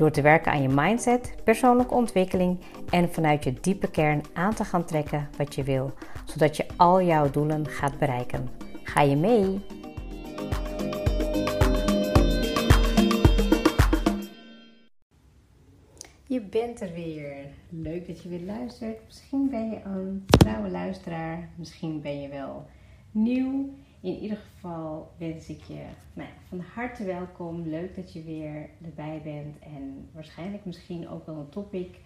Door 0.00 0.10
te 0.10 0.22
werken 0.22 0.52
aan 0.52 0.62
je 0.62 0.68
mindset, 0.68 1.34
persoonlijke 1.44 1.94
ontwikkeling 1.94 2.60
en 2.90 3.12
vanuit 3.12 3.44
je 3.44 3.52
diepe 3.60 3.90
kern 3.90 4.22
aan 4.32 4.54
te 4.54 4.64
gaan 4.64 4.84
trekken 4.84 5.28
wat 5.36 5.54
je 5.54 5.62
wil, 5.62 5.92
zodat 6.24 6.56
je 6.56 6.66
al 6.76 7.02
jouw 7.02 7.30
doelen 7.30 7.66
gaat 7.66 7.98
bereiken. 7.98 8.48
Ga 8.82 9.00
je 9.00 9.16
mee? 9.16 9.60
Je 16.26 16.40
bent 16.40 16.80
er 16.80 16.92
weer. 16.92 17.46
Leuk 17.68 18.06
dat 18.06 18.22
je 18.22 18.28
weer 18.28 18.44
luistert. 18.44 19.04
Misschien 19.06 19.48
ben 19.50 19.70
je 19.70 19.80
een 19.84 20.24
trouwe 20.26 20.70
luisteraar, 20.70 21.48
misschien 21.56 22.00
ben 22.00 22.20
je 22.20 22.28
wel 22.28 22.66
nieuw. 23.10 23.68
In 24.00 24.18
ieder 24.18 24.36
geval 24.36 25.12
wens 25.18 25.48
ik 25.48 25.62
je 25.62 25.84
nou 26.12 26.28
ja, 26.28 26.34
van 26.48 26.60
harte 26.60 27.04
welkom. 27.04 27.62
Leuk 27.68 27.94
dat 27.94 28.12
je 28.12 28.22
weer 28.22 28.68
erbij 28.84 29.20
bent. 29.24 29.58
En 29.58 30.08
waarschijnlijk 30.12 30.64
misschien 30.64 31.08
ook 31.08 31.26
wel 31.26 31.36
een 31.36 31.48
topic 31.48 31.98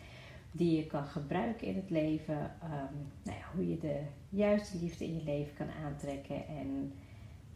die 0.52 0.76
je 0.76 0.86
kan 0.86 1.06
gebruiken 1.06 1.66
in 1.66 1.76
het 1.76 1.90
leven. 1.90 2.38
Um, 2.62 3.10
nou 3.22 3.38
ja, 3.38 3.44
hoe 3.54 3.68
je 3.68 3.78
de 3.78 4.00
juiste 4.28 4.78
liefde 4.78 5.04
in 5.04 5.14
je 5.14 5.24
leven 5.24 5.54
kan 5.54 5.68
aantrekken 5.84 6.46
en 6.46 6.92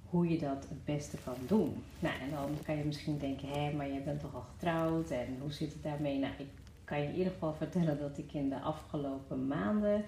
hoe 0.04 0.28
je 0.28 0.38
dat 0.38 0.66
het 0.68 0.84
beste 0.84 1.16
kan 1.24 1.36
doen. 1.46 1.82
Nou, 1.98 2.14
en 2.20 2.30
dan 2.30 2.50
kan 2.64 2.76
je 2.76 2.84
misschien 2.84 3.18
denken, 3.18 3.48
hé, 3.48 3.72
maar 3.72 3.88
je 3.88 4.00
bent 4.00 4.20
toch 4.20 4.34
al 4.34 4.44
getrouwd 4.54 5.10
en 5.10 5.36
hoe 5.40 5.52
zit 5.52 5.72
het 5.72 5.82
daarmee? 5.82 6.18
Nou, 6.18 6.32
ik 6.38 6.48
kan 6.84 7.00
je 7.00 7.08
in 7.08 7.16
ieder 7.16 7.32
geval 7.32 7.54
vertellen 7.54 7.98
dat 7.98 8.18
ik 8.18 8.32
in 8.32 8.48
de 8.48 8.60
afgelopen 8.60 9.46
maanden 9.46 10.04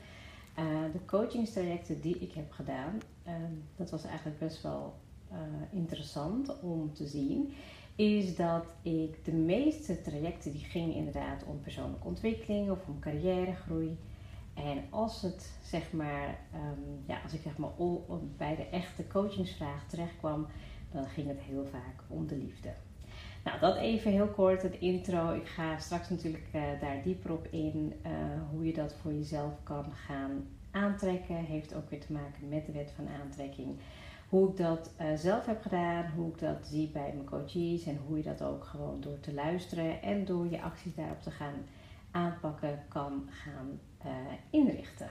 uh, 0.58 0.92
de 0.92 1.04
coachingstrajecten 1.06 2.00
die 2.00 2.18
ik 2.18 2.32
heb 2.32 2.52
gedaan, 2.52 3.00
dat 3.76 3.90
was 3.90 4.04
eigenlijk 4.04 4.38
best 4.38 4.62
wel 4.62 4.94
uh, 5.32 5.38
interessant 5.70 6.60
om 6.60 6.92
te 6.94 7.06
zien, 7.06 7.52
is 7.96 8.36
dat 8.36 8.64
ik 8.82 9.24
de 9.24 9.32
meeste 9.32 10.00
trajecten 10.00 10.52
die 10.52 10.64
gingen 10.64 10.94
inderdaad 10.94 11.44
om 11.44 11.60
persoonlijke 11.60 12.06
ontwikkeling 12.06 12.70
of 12.70 12.78
om 12.88 12.98
carrièregroei. 12.98 13.98
En 14.54 14.82
als 14.90 15.22
het 15.22 15.58
zeg 15.62 15.92
maar, 15.92 16.38
um, 16.54 17.02
ja, 17.06 17.20
als 17.22 17.32
ik 17.32 17.40
zeg 17.42 17.56
maar 17.56 17.70
bij 18.36 18.56
de 18.56 18.66
echte 18.66 19.06
coachingsvraag 19.06 19.88
terecht 19.88 20.16
kwam, 20.18 20.46
dan 20.92 21.06
ging 21.06 21.28
het 21.28 21.40
heel 21.40 21.64
vaak 21.64 22.02
om 22.08 22.26
de 22.26 22.36
liefde. 22.36 22.72
Nou, 23.44 23.60
dat 23.60 23.76
even 23.76 24.10
heel 24.10 24.28
kort, 24.28 24.62
het 24.62 24.78
intro. 24.78 25.32
Ik 25.32 25.46
ga 25.46 25.78
straks 25.78 26.08
natuurlijk 26.08 26.48
uh, 26.54 26.62
daar 26.80 27.02
dieper 27.02 27.32
op 27.32 27.46
in. 27.50 27.92
Uh, 28.06 28.10
hoe 28.50 28.66
je 28.66 28.72
dat 28.72 28.94
voor 28.94 29.12
jezelf 29.12 29.52
kan 29.62 29.92
gaan 29.92 30.46
aantrekken. 30.70 31.36
Heeft 31.36 31.74
ook 31.74 31.90
weer 31.90 32.00
te 32.00 32.12
maken 32.12 32.48
met 32.48 32.66
de 32.66 32.72
wet 32.72 32.92
van 32.96 33.08
aantrekking. 33.22 33.78
Hoe 34.28 34.48
ik 34.48 34.56
dat 34.56 34.90
uh, 35.00 35.06
zelf 35.16 35.46
heb 35.46 35.62
gedaan, 35.62 36.10
hoe 36.16 36.28
ik 36.32 36.38
dat 36.38 36.66
zie 36.66 36.88
bij 36.88 37.12
mijn 37.14 37.26
coaches 37.26 37.86
en 37.86 37.98
hoe 38.06 38.16
je 38.16 38.22
dat 38.22 38.42
ook 38.42 38.64
gewoon 38.64 39.00
door 39.00 39.20
te 39.20 39.34
luisteren 39.34 40.02
en 40.02 40.24
door 40.24 40.50
je 40.50 40.62
acties 40.62 40.94
daarop 40.94 41.22
te 41.22 41.30
gaan 41.30 41.54
aanpakken 42.10 42.82
kan 42.88 43.28
gaan 43.30 43.80
inrichten. 44.50 45.10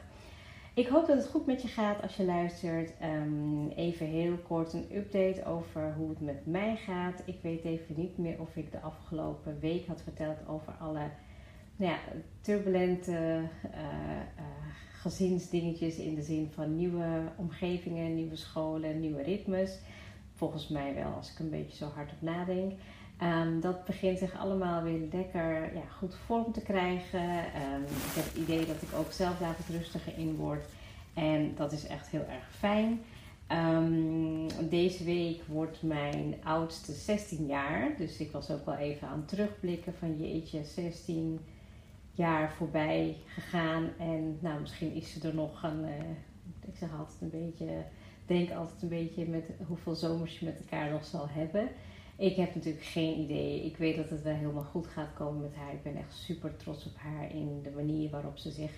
Ik 0.74 0.88
hoop 0.88 1.08
dat 1.08 1.18
het 1.18 1.28
goed 1.28 1.46
met 1.46 1.62
je 1.62 1.68
gaat 1.68 2.02
als 2.02 2.16
je 2.16 2.26
luistert. 2.26 2.94
Um, 3.04 3.70
even 3.70 4.06
heel 4.06 4.38
kort 4.38 4.74
een 4.74 4.96
update 4.96 5.46
over 5.46 5.94
hoe 5.94 6.10
het 6.10 6.22
met 6.22 6.46
mij 6.46 6.76
gaat. 6.76 7.22
Ik 7.26 7.42
weet 7.42 7.64
even 7.64 7.96
niet 7.98 8.18
meer 8.18 8.40
of 8.40 8.56
ik 8.56 8.72
de 8.72 8.80
afgelopen 8.80 9.60
week 9.60 9.88
had 9.88 10.02
verteld 10.02 10.48
over 10.48 10.74
alle 10.74 11.10
nou 11.76 11.92
ja, 11.92 11.98
turbulente 12.42 13.42
uh, 13.66 14.44
gezinsdingetjes 15.02 15.96
in 15.96 16.16
de 16.16 16.22
zin 16.22 16.50
van 16.54 16.76
nieuwe 16.76 17.22
omgevingen, 17.36 18.16
nieuwe 18.16 18.36
scholen, 18.36 19.00
nieuwe 19.00 19.22
ritmes. 19.22 19.80
Volgens 20.36 20.68
mij 20.68 20.96
wel, 20.96 21.14
als 21.14 21.32
ik 21.32 21.40
een 21.40 21.50
beetje 21.50 21.78
zo 21.78 21.92
hard 21.96 22.12
op 22.12 22.22
nadenk. 22.22 22.72
Um, 23.24 23.62
dat 23.62 23.86
begint 23.86 24.20
zich 24.20 24.40
allemaal 24.40 24.84
weer 24.84 25.08
lekker 25.12 25.76
ja, 25.76 25.86
goed 25.98 26.16
vorm 26.26 26.52
te 26.52 26.62
krijgen. 26.62 27.38
Um, 27.38 27.84
ik 27.84 28.14
heb 28.16 28.26
het 28.26 28.36
idee 28.36 28.66
dat 28.66 28.82
ik 28.82 28.94
ook 28.98 29.12
zelf 29.12 29.38
daar 29.38 29.56
wat 29.58 29.76
rustiger 29.78 30.18
in 30.18 30.36
word. 30.36 30.66
En 31.14 31.52
dat 31.56 31.72
is 31.72 31.88
echt 31.88 32.08
heel 32.08 32.26
erg 32.30 32.50
fijn. 32.58 33.02
Um, 33.52 34.48
deze 34.70 35.04
week 35.04 35.42
wordt 35.48 35.82
mijn 35.82 36.36
oudste 36.44 36.94
16 36.94 37.46
jaar. 37.46 37.96
Dus 37.98 38.18
ik 38.18 38.32
was 38.32 38.52
ook 38.52 38.66
wel 38.66 38.76
even 38.76 39.08
aan 39.08 39.18
het 39.18 39.28
terugblikken 39.28 39.94
van 39.94 40.18
jeetje, 40.18 40.64
16 40.64 41.40
jaar 42.20 42.52
voorbij 42.52 43.18
gegaan. 43.26 43.90
En 43.98 44.38
nou, 44.42 44.60
misschien 44.60 44.94
is 44.94 45.12
ze 45.12 45.28
er 45.28 45.36
nog 45.36 45.64
een. 45.64 45.84
Uh, 45.84 45.90
ik 46.68 46.78
zeg 46.78 46.90
altijd 47.00 47.22
een 47.22 47.46
beetje. 47.46 47.84
Denk 48.26 48.52
altijd 48.52 48.82
een 48.82 48.90
beetje 48.90 49.28
met 49.28 49.50
hoeveel 49.68 49.96
zomers 49.96 50.40
je 50.40 50.46
met 50.46 50.60
elkaar 50.60 50.92
nog 50.92 51.06
zal 51.06 51.28
hebben. 51.30 51.70
Ik 52.18 52.36
heb 52.36 52.56
natuurlijk 52.56 52.86
geen 52.86 53.20
idee. 53.20 53.66
Ik 53.66 53.78
weet 53.78 53.96
dat 53.96 54.10
het 54.10 54.22
wel 54.22 54.34
helemaal 54.34 54.64
goed 54.64 54.88
gaat 54.88 55.14
komen 55.14 55.42
met 55.42 55.56
haar. 55.56 55.74
Ik 55.74 55.84
ben 55.84 55.96
echt 55.96 56.14
super 56.14 56.56
trots 56.58 56.86
op 56.86 56.96
haar 56.96 57.32
in 57.36 57.62
de 57.64 57.72
manier 57.72 58.10
waarop 58.10 58.38
ze 58.38 58.52
zich 58.52 58.72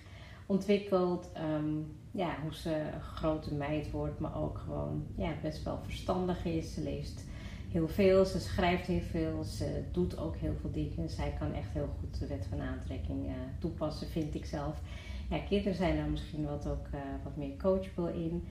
ontwikkelt. 0.45 1.29
Um, 1.37 1.95
ja, 2.11 2.35
hoe 2.41 2.55
ze 2.55 2.75
een 2.93 3.01
grote 3.01 3.53
meid 3.53 3.91
wordt, 3.91 4.19
maar 4.19 4.41
ook 4.41 4.57
gewoon 4.57 5.05
ja, 5.15 5.33
best 5.41 5.63
wel 5.63 5.79
verstandig 5.83 6.45
is. 6.45 6.73
Ze 6.73 6.81
leest 6.81 7.25
heel 7.71 7.87
veel, 7.87 8.25
ze 8.25 8.39
schrijft 8.39 8.87
heel 8.87 9.01
veel, 9.01 9.43
ze 9.43 9.83
doet 9.91 10.17
ook 10.17 10.35
heel 10.35 10.55
veel 10.61 10.71
dingen. 10.71 11.09
Zij 11.09 11.35
kan 11.39 11.53
echt 11.53 11.71
heel 11.73 11.89
goed 11.99 12.19
de 12.19 12.27
wet 12.27 12.47
van 12.49 12.61
aantrekking 12.61 13.25
uh, 13.25 13.31
toepassen, 13.59 14.07
vind 14.07 14.35
ik 14.35 14.45
zelf. 14.45 14.81
Ja, 15.29 15.37
kinderen 15.37 15.75
zijn 15.75 15.95
daar 15.95 16.09
misschien 16.09 16.45
wat, 16.45 16.67
ook, 16.67 16.87
uh, 16.93 16.99
wat 17.23 17.35
meer 17.35 17.57
coachable 17.57 18.13
in. 18.13 18.47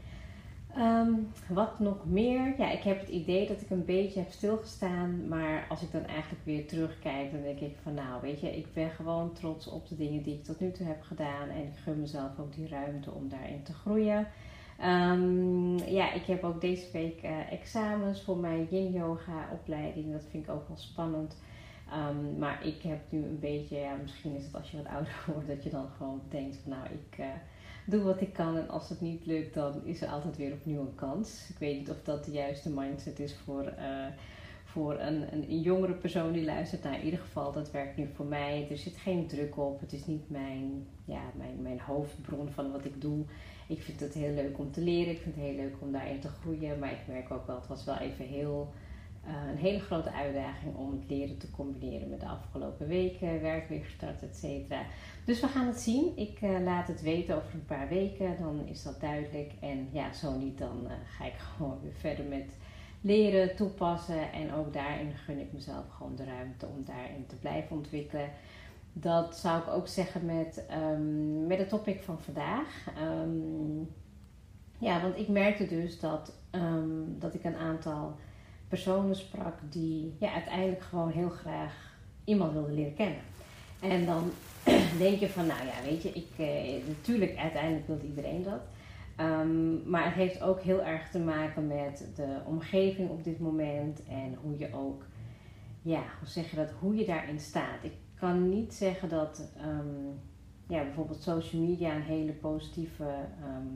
Um, 0.79 1.29
wat 1.49 1.79
nog 1.79 2.07
meer? 2.07 2.55
Ja, 2.59 2.71
ik 2.71 2.83
heb 2.83 3.01
het 3.01 3.09
idee 3.09 3.49
dat 3.49 3.61
ik 3.61 3.71
een 3.71 3.85
beetje 3.85 4.21
heb 4.21 4.31
stilgestaan. 4.31 5.29
Maar 5.29 5.67
als 5.69 5.83
ik 5.83 5.93
dan 5.93 6.07
eigenlijk 6.07 6.45
weer 6.45 6.67
terugkijk, 6.67 7.33
dan 7.33 7.43
denk 7.43 7.59
ik 7.61 7.77
van 7.83 7.95
nou, 7.95 8.21
weet 8.21 8.41
je, 8.41 8.57
ik 8.57 8.73
ben 8.73 8.91
gewoon 8.91 9.33
trots 9.33 9.67
op 9.67 9.89
de 9.89 9.97
dingen 9.97 10.23
die 10.23 10.35
ik 10.35 10.45
tot 10.45 10.61
nu 10.61 10.73
toe 10.73 10.87
heb 10.87 11.03
gedaan. 11.03 11.49
En 11.49 11.63
ik 11.63 11.77
gun 11.83 12.01
mezelf 12.01 12.39
ook 12.39 12.55
die 12.55 12.69
ruimte 12.69 13.11
om 13.11 13.29
daarin 13.29 13.63
te 13.63 13.73
groeien. 13.73 14.27
Um, 14.85 15.79
ja, 15.79 16.13
ik 16.13 16.25
heb 16.25 16.45
ook 16.45 16.61
deze 16.61 16.87
week 16.93 17.23
uh, 17.25 17.53
examens 17.53 18.23
voor 18.23 18.37
mijn 18.37 18.67
yin 18.71 18.93
yoga 18.93 19.49
opleiding. 19.53 20.13
Dat 20.13 20.25
vind 20.31 20.45
ik 20.45 20.51
ook 20.51 20.69
wel 20.69 20.77
spannend. 20.77 21.37
Um, 21.95 22.39
maar 22.39 22.67
ik 22.67 22.83
heb 22.83 23.01
nu 23.09 23.25
een 23.25 23.39
beetje, 23.41 23.79
ja, 23.79 23.95
misschien 24.03 24.37
is 24.37 24.45
het 24.45 24.55
als 24.55 24.71
je 24.71 24.77
wat 24.77 24.93
ouder 24.93 25.25
wordt, 25.33 25.49
dat 25.49 25.63
je 25.63 25.71
dan 25.71 25.89
gewoon 25.97 26.21
denkt 26.29 26.57
van 26.57 26.71
nou, 26.71 26.85
ik... 26.85 27.19
Uh, 27.19 27.27
doe 27.91 28.03
wat 28.03 28.21
ik 28.21 28.33
kan 28.33 28.57
en 28.57 28.69
als 28.69 28.89
het 28.89 29.01
niet 29.01 29.27
lukt, 29.27 29.55
dan 29.55 29.85
is 29.85 30.03
er 30.03 30.09
altijd 30.09 30.37
weer 30.37 30.53
opnieuw 30.53 30.81
een 30.81 30.95
kans. 30.95 31.51
Ik 31.51 31.59
weet 31.59 31.79
niet 31.79 31.91
of 31.91 32.03
dat 32.03 32.25
de 32.25 32.31
juiste 32.31 32.71
mindset 32.71 33.19
is 33.19 33.37
voor, 33.45 33.63
uh, 33.63 34.07
voor 34.73 35.01
een, 35.01 35.33
een, 35.33 35.61
jongere 35.61 35.93
persoon 35.93 36.33
die 36.33 36.45
luistert. 36.45 36.83
Nou, 36.83 36.97
in 36.97 37.05
ieder 37.05 37.21
geval, 37.21 37.53
dat 37.53 37.71
werkt 37.71 37.97
nu 37.97 38.09
voor 38.15 38.27
mij. 38.27 38.67
Er 38.71 38.79
zit 38.79 38.97
geen 38.97 39.27
druk 39.27 39.59
op. 39.59 39.81
Het 39.81 39.93
is 39.93 40.07
niet 40.07 40.31
mijn, 40.31 40.87
ja, 41.05 41.23
mijn, 41.37 41.63
mijn 41.63 41.81
hoofdbron 41.81 42.51
van 42.51 42.73
wat 42.73 42.85
ik 42.85 43.01
doe. 43.01 43.25
Ik 43.69 43.83
vind 43.83 44.01
het 44.01 44.15
heel 44.15 44.35
leuk 44.35 44.59
om 44.59 44.73
te 44.73 44.81
leren. 44.81 45.13
Ik 45.13 45.21
vind 45.21 45.35
het 45.35 45.45
heel 45.45 45.57
leuk 45.57 45.75
om 45.81 45.93
daarin 45.93 46.21
te 46.21 46.29
groeien. 46.29 46.79
Maar 46.79 46.93
ik 46.93 47.07
merk 47.07 47.31
ook 47.31 47.47
wel, 47.47 47.57
het 47.57 47.67
was 47.67 47.84
wel 47.84 47.97
even 47.97 48.25
heel 48.25 48.72
uh, 49.27 49.51
een 49.51 49.57
hele 49.57 49.81
grote 49.81 50.13
uitdaging 50.13 50.77
om 50.77 50.93
het 50.93 51.11
leren 51.11 51.39
te 51.39 51.51
combineren 51.51 52.09
met 52.09 52.21
de 52.21 52.27
afgelopen 52.27 52.87
weken, 52.87 53.41
werk 53.41 53.69
weer 53.69 53.84
gestart, 53.84 54.23
et 54.23 54.37
cetera. 54.37 54.83
Dus 55.25 55.41
we 55.41 55.47
gaan 55.47 55.66
het 55.66 55.81
zien. 55.81 56.16
Ik 56.16 56.41
uh, 56.41 56.61
laat 56.61 56.89
het 56.89 57.03
weten 57.03 57.37
over 57.37 57.55
een 57.55 57.65
paar 57.65 57.89
weken, 57.89 58.37
dan 58.39 58.66
is 58.66 58.83
dat 58.83 59.01
duidelijk. 59.01 59.53
En 59.61 59.89
ja, 59.93 60.13
zo 60.13 60.39
niet, 60.39 60.59
dan 60.59 60.81
uh, 60.84 60.91
ga 61.19 61.25
ik 61.25 61.34
gewoon 61.57 61.78
weer 61.83 61.95
verder 61.95 62.25
met 62.25 62.57
leren, 63.01 63.57
toepassen. 63.57 64.33
En 64.33 64.55
ook 64.55 64.73
daarin 64.73 65.13
gun 65.15 65.39
ik 65.39 65.53
mezelf 65.53 65.85
gewoon 65.89 66.17
de 66.17 66.25
ruimte 66.25 66.67
om 66.67 66.85
daarin 66.85 67.27
te 67.27 67.37
blijven 67.37 67.77
ontwikkelen. 67.77 68.31
Dat 68.93 69.37
zou 69.37 69.61
ik 69.61 69.69
ook 69.69 69.89
zeggen 69.89 70.25
met, 70.25 70.65
um, 70.93 71.47
met 71.47 71.59
het 71.59 71.69
topic 71.69 72.03
van 72.03 72.21
vandaag. 72.21 72.87
Um, 73.23 73.89
ja, 74.79 75.01
want 75.01 75.17
ik 75.17 75.29
merkte 75.29 75.67
dus 75.67 76.01
dat, 76.01 76.33
um, 76.51 77.17
dat 77.19 77.35
ik 77.35 77.45
een 77.45 77.57
aantal 77.57 78.17
personen 78.69 79.17
sprak 79.17 79.59
die 79.71 80.15
ja, 80.19 80.33
uiteindelijk 80.33 80.83
gewoon 80.83 81.11
heel 81.11 81.29
graag 81.29 81.95
iemand 82.25 82.53
wilden 82.53 82.75
leren 82.75 82.95
kennen. 82.95 83.21
En 83.81 84.07
dan 84.07 84.31
denk 84.99 85.19
je 85.19 85.29
van, 85.29 85.47
nou 85.47 85.61
ja, 85.67 85.89
weet 85.91 86.03
je, 86.03 86.09
ik, 86.09 86.29
eh, 86.37 86.87
natuurlijk 86.87 87.37
uiteindelijk 87.37 87.87
wil 87.87 88.01
iedereen 88.05 88.43
dat. 88.43 88.61
Um, 89.21 89.83
maar 89.91 90.05
het 90.05 90.15
heeft 90.15 90.43
ook 90.43 90.61
heel 90.61 90.83
erg 90.83 91.11
te 91.11 91.19
maken 91.19 91.67
met 91.67 92.11
de 92.15 92.39
omgeving 92.47 93.11
op 93.11 93.25
dit 93.25 93.39
moment 93.39 94.07
en 94.07 94.34
hoe 94.43 94.59
je 94.59 94.75
ook, 94.75 95.05
ja, 95.83 96.03
hoe 96.19 96.28
zeg 96.28 96.51
je 96.51 96.57
dat, 96.57 96.71
hoe 96.71 96.95
je 96.95 97.05
daarin 97.05 97.41
staat. 97.41 97.78
Ik 97.83 97.95
kan 98.15 98.49
niet 98.49 98.75
zeggen 98.75 99.09
dat 99.09 99.53
ehm, 99.57 100.07
ja, 100.67 100.83
bijvoorbeeld 100.83 101.22
social 101.22 101.63
media 101.63 101.95
een 101.95 102.03
hele 102.03 102.33
positieve 102.33 103.09
ehm, 103.43 103.67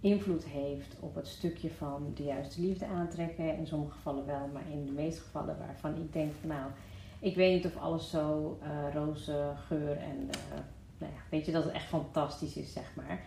invloed 0.00 0.44
heeft 0.44 0.96
op 1.00 1.14
het 1.14 1.28
stukje 1.28 1.70
van 1.70 2.10
de 2.14 2.22
juiste 2.22 2.60
liefde 2.60 2.86
aantrekken. 2.86 3.56
In 3.56 3.66
sommige 3.66 3.92
gevallen 3.92 4.26
wel, 4.26 4.48
maar 4.52 4.70
in 4.70 4.86
de 4.86 4.92
meeste 4.92 5.20
gevallen 5.20 5.58
waarvan 5.58 5.96
ik 5.96 6.12
denk 6.12 6.32
nou, 6.42 6.70
ik 7.18 7.36
weet 7.36 7.54
niet 7.54 7.66
of 7.66 7.76
alles 7.76 8.10
zo 8.10 8.58
uh, 8.62 8.94
roze 8.94 9.52
geur 9.66 9.96
en 9.96 10.18
uh, 10.18 10.58
nou 10.98 11.12
ja, 11.12 11.20
weet 11.30 11.46
je 11.46 11.52
dat 11.52 11.64
het 11.64 11.72
echt 11.72 11.86
fantastisch 11.86 12.56
is, 12.56 12.72
zeg 12.72 12.94
maar. 12.96 13.20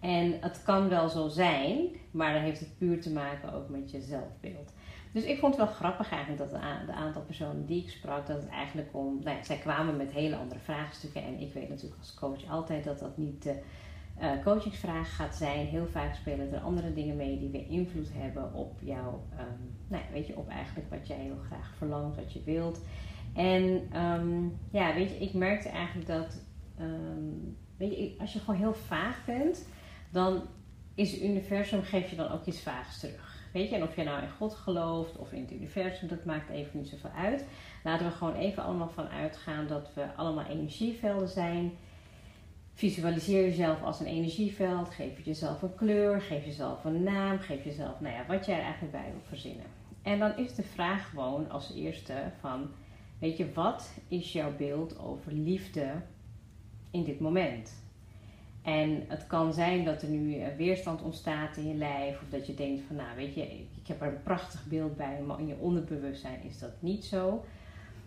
En 0.00 0.36
het 0.40 0.62
kan 0.62 0.88
wel 0.88 1.08
zo 1.08 1.28
zijn, 1.28 1.88
maar 2.10 2.32
dan 2.32 2.42
heeft 2.42 2.60
het 2.60 2.78
puur 2.78 3.00
te 3.00 3.12
maken 3.12 3.52
ook 3.52 3.68
met 3.68 3.90
je 3.90 4.00
zelfbeeld. 4.00 4.72
Dus 5.12 5.24
ik 5.24 5.38
vond 5.38 5.56
het 5.56 5.64
wel 5.64 5.74
grappig 5.74 6.10
eigenlijk 6.10 6.50
dat 6.50 6.60
de, 6.86 6.92
aantal 6.92 7.22
personen 7.22 7.66
die 7.66 7.82
ik 7.82 7.90
sprak, 7.90 8.26
dat 8.26 8.40
het 8.42 8.48
eigenlijk 8.48 8.88
om, 8.92 9.18
nou 9.22 9.36
ja, 9.36 9.42
zij 9.42 9.56
kwamen 9.56 9.96
met 9.96 10.12
hele 10.12 10.36
andere 10.36 10.60
vraagstukken. 10.60 11.22
En 11.22 11.40
ik 11.40 11.52
weet 11.52 11.68
natuurlijk 11.68 12.00
als 12.00 12.14
coach 12.14 12.50
altijd 12.50 12.84
dat 12.84 12.98
dat 12.98 13.16
niet 13.16 13.42
de 13.42 13.62
uh, 14.20 14.30
coachingsvraag 14.44 15.16
gaat 15.16 15.34
zijn. 15.34 15.66
Heel 15.66 15.86
vaak 15.86 16.14
spelen 16.14 16.52
er 16.52 16.60
andere 16.60 16.92
dingen 16.92 17.16
mee 17.16 17.38
die 17.38 17.50
weer 17.50 17.68
invloed 17.68 18.08
hebben 18.12 18.54
op 18.54 18.78
jou, 18.80 19.14
um, 19.14 19.76
nou 19.88 20.02
ja, 20.02 20.12
weet 20.12 20.26
je, 20.26 20.36
op 20.36 20.48
eigenlijk 20.48 20.90
wat 20.90 21.06
jij 21.06 21.16
heel 21.16 21.40
graag 21.46 21.74
verlangt, 21.76 22.16
wat 22.16 22.32
je 22.32 22.42
wilt. 22.44 22.80
En 23.34 23.96
um, 24.02 24.58
ja, 24.70 24.94
weet 24.94 25.10
je, 25.10 25.16
ik 25.16 25.34
merkte 25.34 25.68
eigenlijk 25.68 26.06
dat, 26.06 26.42
um, 26.80 27.56
weet 27.76 27.96
je, 27.96 28.14
als 28.18 28.32
je 28.32 28.38
gewoon 28.38 28.60
heel 28.60 28.74
vaag 28.74 29.24
bent, 29.24 29.68
dan 30.10 30.42
is 30.94 31.12
het 31.12 31.22
universum, 31.22 31.82
geef 31.82 32.10
je 32.10 32.16
dan 32.16 32.30
ook 32.30 32.46
iets 32.46 32.60
vaags 32.60 33.00
terug. 33.00 33.34
Weet 33.52 33.68
je, 33.68 33.76
en 33.76 33.82
of 33.82 33.96
je 33.96 34.02
nou 34.02 34.22
in 34.22 34.30
God 34.30 34.54
gelooft 34.54 35.16
of 35.16 35.32
in 35.32 35.40
het 35.40 35.52
universum, 35.52 36.08
dat 36.08 36.24
maakt 36.24 36.50
even 36.50 36.78
niet 36.78 36.88
zoveel 36.88 37.10
uit. 37.10 37.44
Laten 37.84 38.06
we 38.06 38.12
gewoon 38.12 38.34
even 38.34 38.62
allemaal 38.62 38.88
van 38.88 39.08
uitgaan 39.08 39.66
dat 39.66 39.90
we 39.94 40.14
allemaal 40.16 40.44
energievelden 40.44 41.28
zijn. 41.28 41.72
Visualiseer 42.74 43.42
jezelf 43.42 43.82
als 43.82 44.00
een 44.00 44.06
energieveld. 44.06 44.90
Geef 44.90 45.24
jezelf 45.24 45.62
een 45.62 45.74
kleur. 45.74 46.20
Geef 46.20 46.44
jezelf 46.44 46.84
een 46.84 47.02
naam. 47.02 47.38
Geef 47.38 47.64
jezelf, 47.64 48.00
nou 48.00 48.14
ja, 48.14 48.26
wat 48.26 48.46
jij 48.46 48.56
er 48.56 48.62
eigenlijk 48.62 48.92
bij 48.92 49.10
wil 49.10 49.22
verzinnen. 49.28 49.66
En 50.02 50.18
dan 50.18 50.36
is 50.36 50.54
de 50.54 50.62
vraag 50.62 51.08
gewoon 51.08 51.50
als 51.50 51.74
eerste 51.74 52.32
van, 52.40 52.70
weet 53.18 53.36
je, 53.36 53.52
wat 53.52 53.90
is 54.08 54.32
jouw 54.32 54.56
beeld 54.56 54.98
over 54.98 55.32
liefde 55.32 55.92
in 56.90 57.04
dit 57.04 57.20
moment? 57.20 57.85
En 58.66 59.04
het 59.08 59.26
kan 59.26 59.52
zijn 59.52 59.84
dat 59.84 60.02
er 60.02 60.08
nu 60.08 60.38
eh, 60.38 60.56
weerstand 60.56 61.02
ontstaat 61.02 61.56
in 61.56 61.68
je 61.68 61.74
lijf. 61.74 62.20
Of 62.22 62.28
dat 62.28 62.46
je 62.46 62.54
denkt 62.54 62.82
van 62.86 62.96
nou 62.96 63.16
weet 63.16 63.34
je, 63.34 63.42
ik 63.52 63.86
heb 63.86 64.00
er 64.00 64.06
een 64.06 64.22
prachtig 64.22 64.64
beeld 64.64 64.96
bij. 64.96 65.20
Maar 65.26 65.40
in 65.40 65.46
je 65.46 65.58
onderbewustzijn 65.58 66.42
is 66.42 66.58
dat 66.58 66.70
niet 66.78 67.04
zo. 67.04 67.44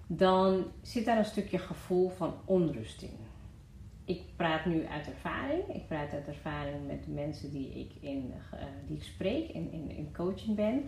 Dan 0.07 0.65
zit 0.81 1.05
daar 1.05 1.17
een 1.17 1.25
stukje 1.25 1.57
gevoel 1.57 2.09
van 2.09 2.33
onrust 2.45 3.01
in. 3.01 3.17
Ik 4.05 4.21
praat 4.35 4.65
nu 4.65 4.85
uit 4.85 5.07
ervaring. 5.07 5.75
Ik 5.75 5.87
praat 5.87 6.13
uit 6.13 6.27
ervaring 6.27 6.87
met 6.87 7.03
de 7.03 7.11
mensen 7.11 7.51
die 7.51 7.79
ik, 7.79 7.91
in, 7.99 8.33
uh, 8.53 8.59
die 8.87 9.03
spreek 9.03 9.49
en 9.49 9.71
in, 9.71 9.89
in 9.89 10.13
coaching 10.13 10.55
ben. 10.55 10.83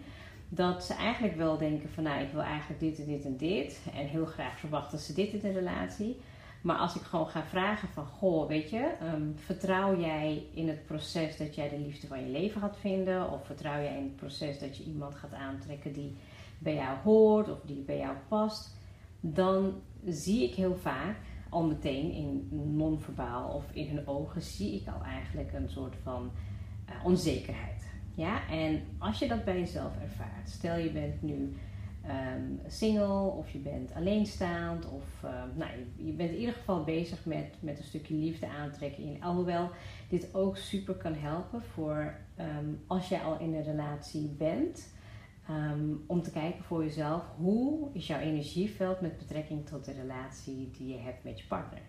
Dat 0.49 0.83
ze 0.83 0.93
eigenlijk 0.93 1.35
wel 1.35 1.57
denken 1.57 1.89
van 1.89 2.03
nou 2.03 2.21
ik 2.21 2.31
wil 2.31 2.41
eigenlijk 2.41 2.79
dit 2.79 2.99
en 2.99 3.05
dit 3.05 3.25
en 3.25 3.37
dit. 3.37 3.81
En 3.95 4.07
heel 4.07 4.25
graag 4.25 4.59
verwachten 4.59 4.99
ze 4.99 5.13
dit 5.13 5.33
in 5.33 5.39
de 5.39 5.51
relatie. 5.51 6.17
Maar 6.61 6.77
als 6.77 6.95
ik 6.95 7.01
gewoon 7.01 7.27
ga 7.27 7.43
vragen 7.43 7.87
van, 7.87 8.05
goh, 8.05 8.47
weet 8.47 8.69
je, 8.69 8.95
ehm, 8.99 9.31
vertrouw 9.35 9.99
jij 9.99 10.45
in 10.53 10.67
het 10.67 10.85
proces 10.85 11.37
dat 11.37 11.55
jij 11.55 11.69
de 11.69 11.79
liefde 11.79 12.07
van 12.07 12.19
je 12.19 12.31
leven 12.31 12.61
gaat 12.61 12.77
vinden? 12.77 13.31
Of 13.31 13.45
vertrouw 13.45 13.81
jij 13.81 13.97
in 13.97 14.03
het 14.03 14.15
proces 14.15 14.59
dat 14.59 14.77
je 14.77 14.83
iemand 14.83 15.15
gaat 15.15 15.33
aantrekken 15.33 15.93
die 15.93 16.15
bij 16.57 16.75
jou 16.75 16.97
hoort 17.03 17.49
of 17.49 17.61
die 17.65 17.81
bij 17.81 17.97
jou 17.97 18.15
past? 18.27 18.77
Dan 19.19 19.81
zie 20.05 20.49
ik 20.49 20.55
heel 20.55 20.75
vaak 20.75 21.15
al 21.49 21.63
meteen 21.63 22.11
in 22.11 22.47
non-verbaal 22.75 23.53
of 23.53 23.65
in 23.71 23.87
hun 23.87 24.07
ogen, 24.07 24.41
zie 24.41 24.75
ik 24.75 24.87
al 24.87 25.03
eigenlijk 25.03 25.53
een 25.53 25.69
soort 25.69 25.95
van 26.03 26.31
uh, 26.89 27.05
onzekerheid. 27.05 27.89
Ja, 28.15 28.47
en 28.49 28.83
als 28.97 29.19
je 29.19 29.27
dat 29.27 29.43
bij 29.45 29.59
jezelf 29.59 30.01
ervaart, 30.01 30.49
stel 30.49 30.77
je 30.77 30.91
bent 30.91 31.21
nu 31.21 31.55
um, 32.05 32.59
single 32.67 33.31
of 33.37 33.49
je 33.49 33.57
bent 33.57 33.93
alleenstaand 33.93 34.85
of 34.85 35.03
uh, 35.25 35.31
nou, 35.55 35.71
je, 35.71 36.05
je, 36.05 36.11
bent 36.11 36.31
in 36.31 36.37
ieder 36.39 36.53
geval 36.53 36.83
bezig 36.83 37.25
met, 37.25 37.55
met 37.59 37.77
een 37.77 37.83
stukje 37.83 38.13
liefde 38.13 38.47
aantrekken 38.47 39.03
in. 39.03 39.23
Alhoewel 39.23 39.69
dit 40.09 40.35
ook 40.35 40.57
super 40.57 40.93
kan 40.93 41.13
helpen 41.13 41.61
voor 41.61 42.15
um, 42.39 42.81
als 42.87 43.09
jij 43.09 43.21
al 43.21 43.39
in 43.39 43.53
een 43.53 43.63
relatie 43.63 44.27
bent. 44.37 44.99
Om 46.07 46.21
te 46.21 46.31
kijken 46.31 46.63
voor 46.63 46.83
jezelf 46.83 47.23
hoe 47.37 47.89
is 47.93 48.07
jouw 48.07 48.19
energieveld 48.19 49.01
met 49.01 49.17
betrekking 49.17 49.65
tot 49.65 49.85
de 49.85 49.91
relatie 49.91 50.71
die 50.77 50.87
je 50.87 50.97
hebt 50.97 51.23
met 51.23 51.39
je 51.39 51.47
partner. 51.47 51.81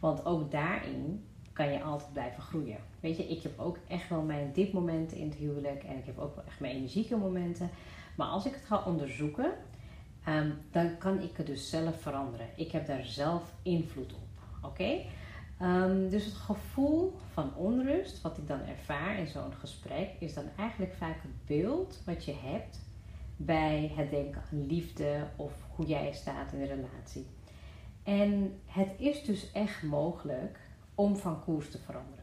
Want 0.00 0.24
ook 0.24 0.50
daarin 0.50 1.24
kan 1.52 1.72
je 1.72 1.82
altijd 1.82 2.12
blijven 2.12 2.42
groeien. 2.42 2.76
Weet 3.00 3.16
je, 3.16 3.26
ik 3.26 3.42
heb 3.42 3.58
ook 3.58 3.78
echt 3.88 4.08
wel 4.08 4.22
mijn 4.22 4.52
dipmomenten 4.52 5.16
in 5.16 5.28
het 5.28 5.38
huwelijk 5.38 5.82
en 5.84 5.96
ik 5.96 6.06
heb 6.06 6.18
ook 6.18 6.36
echt 6.46 6.60
mijn 6.60 6.74
energieke 6.74 7.16
momenten. 7.16 7.70
Maar 8.20 8.28
als 8.28 8.46
ik 8.46 8.54
het 8.54 8.64
ga 8.64 8.82
onderzoeken, 8.86 9.52
um, 10.28 10.58
dan 10.70 10.98
kan 10.98 11.20
ik 11.20 11.36
het 11.36 11.46
dus 11.46 11.70
zelf 11.70 12.00
veranderen. 12.00 12.46
Ik 12.56 12.70
heb 12.70 12.86
daar 12.86 13.04
zelf 13.04 13.52
invloed 13.62 14.12
op. 14.12 14.68
Oké? 14.70 15.00
Um, 15.62 16.08
dus 16.08 16.24
het 16.24 16.34
gevoel 16.34 17.16
van 17.32 17.54
onrust, 17.54 18.20
wat 18.20 18.38
ik 18.38 18.48
dan 18.48 18.60
ervaar 18.60 19.18
in 19.18 19.26
zo'n 19.26 19.52
gesprek, 19.52 20.10
is 20.18 20.34
dan 20.34 20.44
eigenlijk 20.56 20.94
vaak 20.94 21.22
het 21.22 21.46
beeld 21.46 22.02
wat 22.06 22.24
je 22.24 22.34
hebt 22.42 22.80
bij 23.36 23.92
het 23.94 24.10
denken 24.10 24.42
aan 24.52 24.66
liefde 24.66 25.26
of 25.36 25.52
hoe 25.74 25.86
jij 25.86 26.12
staat 26.12 26.52
in 26.52 26.58
de 26.58 26.66
relatie. 26.66 27.26
En 28.02 28.60
het 28.66 28.90
is 28.96 29.24
dus 29.24 29.52
echt 29.52 29.82
mogelijk 29.82 30.60
om 30.94 31.16
van 31.16 31.44
koers 31.44 31.70
te 31.70 31.78
veranderen. 31.78 32.19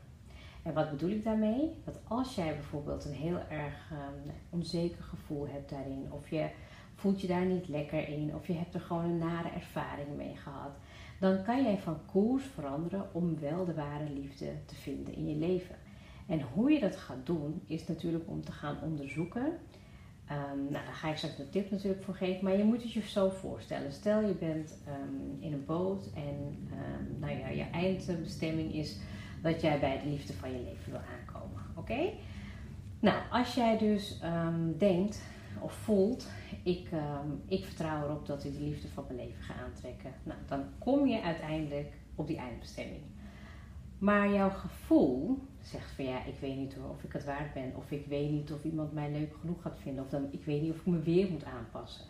En 0.68 0.74
wat 0.74 0.90
bedoel 0.90 1.10
ik 1.10 1.24
daarmee? 1.24 1.74
Dat 1.84 2.00
als 2.08 2.36
jij 2.36 2.54
bijvoorbeeld 2.54 3.06
een 3.06 3.14
heel 3.14 3.40
erg 3.50 3.92
um, 3.92 4.32
onzeker 4.50 5.04
gevoel 5.04 5.48
hebt 5.48 5.70
daarin, 5.70 6.08
of 6.12 6.30
je 6.30 6.50
voelt 6.96 7.22
je 7.22 7.28
daar 7.28 7.46
niet 7.46 7.68
lekker 7.68 8.08
in, 8.08 8.36
of 8.36 8.48
je 8.48 8.54
hebt 8.54 8.74
er 8.74 8.80
gewoon 8.80 9.04
een 9.04 9.18
nare 9.18 9.50
ervaring 9.50 10.16
mee 10.16 10.36
gehad, 10.36 10.72
dan 11.20 11.44
kan 11.44 11.64
jij 11.64 11.78
van 11.78 11.98
koers 12.06 12.44
veranderen 12.44 13.14
om 13.14 13.40
wel 13.40 13.66
de 13.66 13.74
ware 13.74 14.10
liefde 14.10 14.52
te 14.66 14.76
vinden 14.76 15.16
in 15.16 15.28
je 15.28 15.36
leven. 15.36 15.76
En 16.28 16.42
hoe 16.42 16.72
je 16.72 16.80
dat 16.80 16.96
gaat 16.96 17.26
doen, 17.26 17.62
is 17.66 17.88
natuurlijk 17.88 18.24
om 18.28 18.44
te 18.44 18.52
gaan 18.52 18.78
onderzoeken. 18.84 19.46
Um, 20.32 20.62
nou, 20.72 20.86
daar 20.86 20.94
ga 20.94 21.10
ik 21.10 21.18
straks 21.18 21.40
een 21.40 21.50
tip 21.50 21.72
natuurlijk 21.72 22.04
voor 22.04 22.16
geven, 22.16 22.44
maar 22.44 22.58
je 22.58 22.64
moet 22.64 22.84
het 22.84 22.92
je 22.94 23.02
zo 23.02 23.30
voorstellen. 23.30 23.92
Stel 23.92 24.22
je 24.22 24.34
bent 24.34 24.78
um, 24.88 25.38
in 25.40 25.54
een 25.54 25.66
boot 25.66 26.10
en 26.16 26.68
nou 27.20 27.38
ja, 27.38 27.48
je 27.48 27.64
eindbestemming 27.64 28.74
is 28.74 29.00
dat 29.42 29.62
jij 29.62 29.80
bij 29.80 30.00
de 30.00 30.10
liefde 30.10 30.34
van 30.34 30.52
je 30.52 30.60
leven 30.60 30.92
wil 30.92 31.02
aankomen. 31.20 31.64
Oké? 31.76 32.10
Nou, 33.00 33.18
als 33.32 33.54
jij 33.54 33.78
dus 33.78 34.20
um, 34.24 34.78
denkt 34.78 35.22
of 35.60 35.74
voelt, 35.74 36.28
ik, 36.64 36.92
um, 36.92 37.42
ik 37.48 37.66
vertrouw 37.66 38.04
erop 38.04 38.26
dat 38.26 38.44
ik 38.44 38.54
de 38.54 38.64
liefde 38.64 38.88
van 38.88 39.04
mijn 39.08 39.20
leven 39.20 39.44
ga 39.44 39.54
aantrekken. 39.66 40.12
Nou, 40.24 40.40
dan 40.48 40.64
kom 40.80 41.08
je 41.08 41.22
uiteindelijk 41.22 41.94
op 42.16 42.28
die 42.28 42.38
eindbestemming. 42.38 43.04
Maar 43.98 44.34
jouw 44.34 44.50
gevoel 44.50 45.40
zegt 45.62 45.92
van 45.92 46.06
ja, 46.06 46.26
ik 46.26 46.40
weet 46.40 46.58
niet 46.58 46.78
of 46.90 47.04
ik 47.04 47.14
het 47.14 47.26
waard 47.26 47.54
ben. 47.54 47.76
Of 47.76 47.92
ik 47.92 48.06
weet 48.06 48.32
niet 48.32 48.52
of 48.52 48.64
iemand 48.64 48.94
mij 48.94 49.12
leuk 49.12 49.36
genoeg 49.40 49.62
gaat 49.62 49.80
vinden. 49.80 50.04
Of 50.04 50.10
dan, 50.10 50.28
ik 50.32 50.46
weet 50.46 50.62
niet 50.62 50.72
of 50.72 50.80
ik 50.80 50.86
me 50.86 51.00
weer 51.00 51.32
moet 51.32 51.44
aanpassen. 51.44 52.06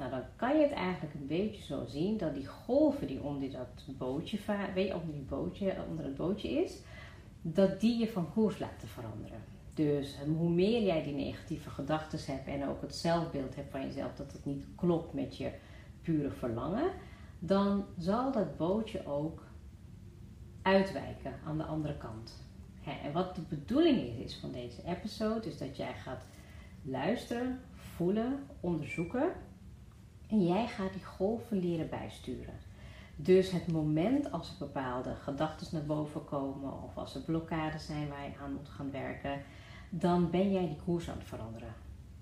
Nou, 0.00 0.12
dan 0.12 0.22
kan 0.36 0.56
je 0.56 0.62
het 0.62 0.72
eigenlijk 0.72 1.14
een 1.14 1.26
beetje 1.26 1.62
zo 1.62 1.84
zien 1.86 2.16
dat 2.16 2.34
die 2.34 2.46
golven 2.46 3.06
die 3.06 3.22
onder 3.22 3.50
dat 3.50 3.84
bootje, 3.98 4.38
weet 4.74 4.88
je, 4.88 4.94
onder, 4.94 5.24
bootje, 5.24 5.76
onder 5.88 6.04
het 6.04 6.16
bootje 6.16 6.48
is, 6.48 6.78
dat 7.42 7.80
die 7.80 7.98
je 7.98 8.08
van 8.08 8.32
koers 8.32 8.58
laten 8.58 8.88
veranderen. 8.88 9.38
Dus 9.74 10.16
hoe 10.36 10.50
meer 10.50 10.82
jij 10.82 11.02
die 11.02 11.14
negatieve 11.14 11.70
gedachten 11.70 12.34
hebt 12.34 12.48
en 12.48 12.68
ook 12.68 12.80
het 12.80 12.94
zelfbeeld 12.94 13.56
hebt 13.56 13.70
van 13.70 13.80
jezelf 13.80 14.14
dat 14.14 14.32
het 14.32 14.44
niet 14.44 14.64
klopt 14.74 15.12
met 15.12 15.36
je 15.36 15.50
pure 16.02 16.30
verlangen, 16.30 16.90
dan 17.38 17.84
zal 17.98 18.32
dat 18.32 18.56
bootje 18.56 19.06
ook 19.06 19.42
uitwijken 20.62 21.34
aan 21.46 21.58
de 21.58 21.64
andere 21.64 21.96
kant. 21.96 22.44
En 23.04 23.12
wat 23.12 23.34
de 23.34 23.42
bedoeling 23.48 24.18
is 24.18 24.36
van 24.36 24.52
deze 24.52 24.82
episode, 24.86 25.48
is 25.48 25.58
dat 25.58 25.76
jij 25.76 25.94
gaat 25.94 26.24
luisteren, 26.82 27.60
voelen, 27.74 28.46
onderzoeken 28.60 29.32
en 30.30 30.46
jij 30.46 30.66
gaat 30.66 30.92
die 30.92 31.04
golven 31.04 31.58
leren 31.58 31.88
bijsturen. 31.88 32.54
Dus 33.16 33.50
het 33.50 33.72
moment 33.72 34.32
als 34.32 34.48
er 34.48 34.54
bepaalde 34.58 35.14
gedachten 35.14 35.66
naar 35.72 35.84
boven 35.84 36.24
komen 36.24 36.82
of 36.82 36.96
als 36.96 37.14
er 37.14 37.20
blokkades 37.20 37.86
zijn 37.86 38.08
waar 38.08 38.24
je 38.24 38.36
aan 38.42 38.52
moet 38.52 38.68
gaan 38.68 38.90
werken, 38.90 39.42
dan 39.90 40.30
ben 40.30 40.52
jij 40.52 40.66
die 40.66 40.80
koers 40.84 41.08
aan 41.08 41.18
het 41.18 41.26
veranderen. 41.26 41.74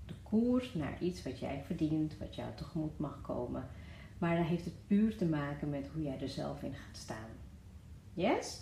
De 0.07 0.15
koers 0.23 0.75
naar 0.75 1.03
iets 1.03 1.23
wat 1.23 1.39
jij 1.39 1.63
verdient, 1.67 2.19
wat 2.19 2.35
jou 2.35 2.49
tegemoet 2.55 2.99
mag 2.99 3.21
komen. 3.21 3.69
Maar 4.19 4.37
dan 4.37 4.45
heeft 4.45 4.65
het 4.65 4.87
puur 4.87 5.17
te 5.17 5.25
maken 5.25 5.71
met 5.71 5.89
hoe 5.93 6.03
jij 6.03 6.21
er 6.21 6.29
zelf 6.29 6.63
in 6.63 6.75
gaat 6.75 6.97
staan. 6.97 7.31
Yes? 8.15 8.61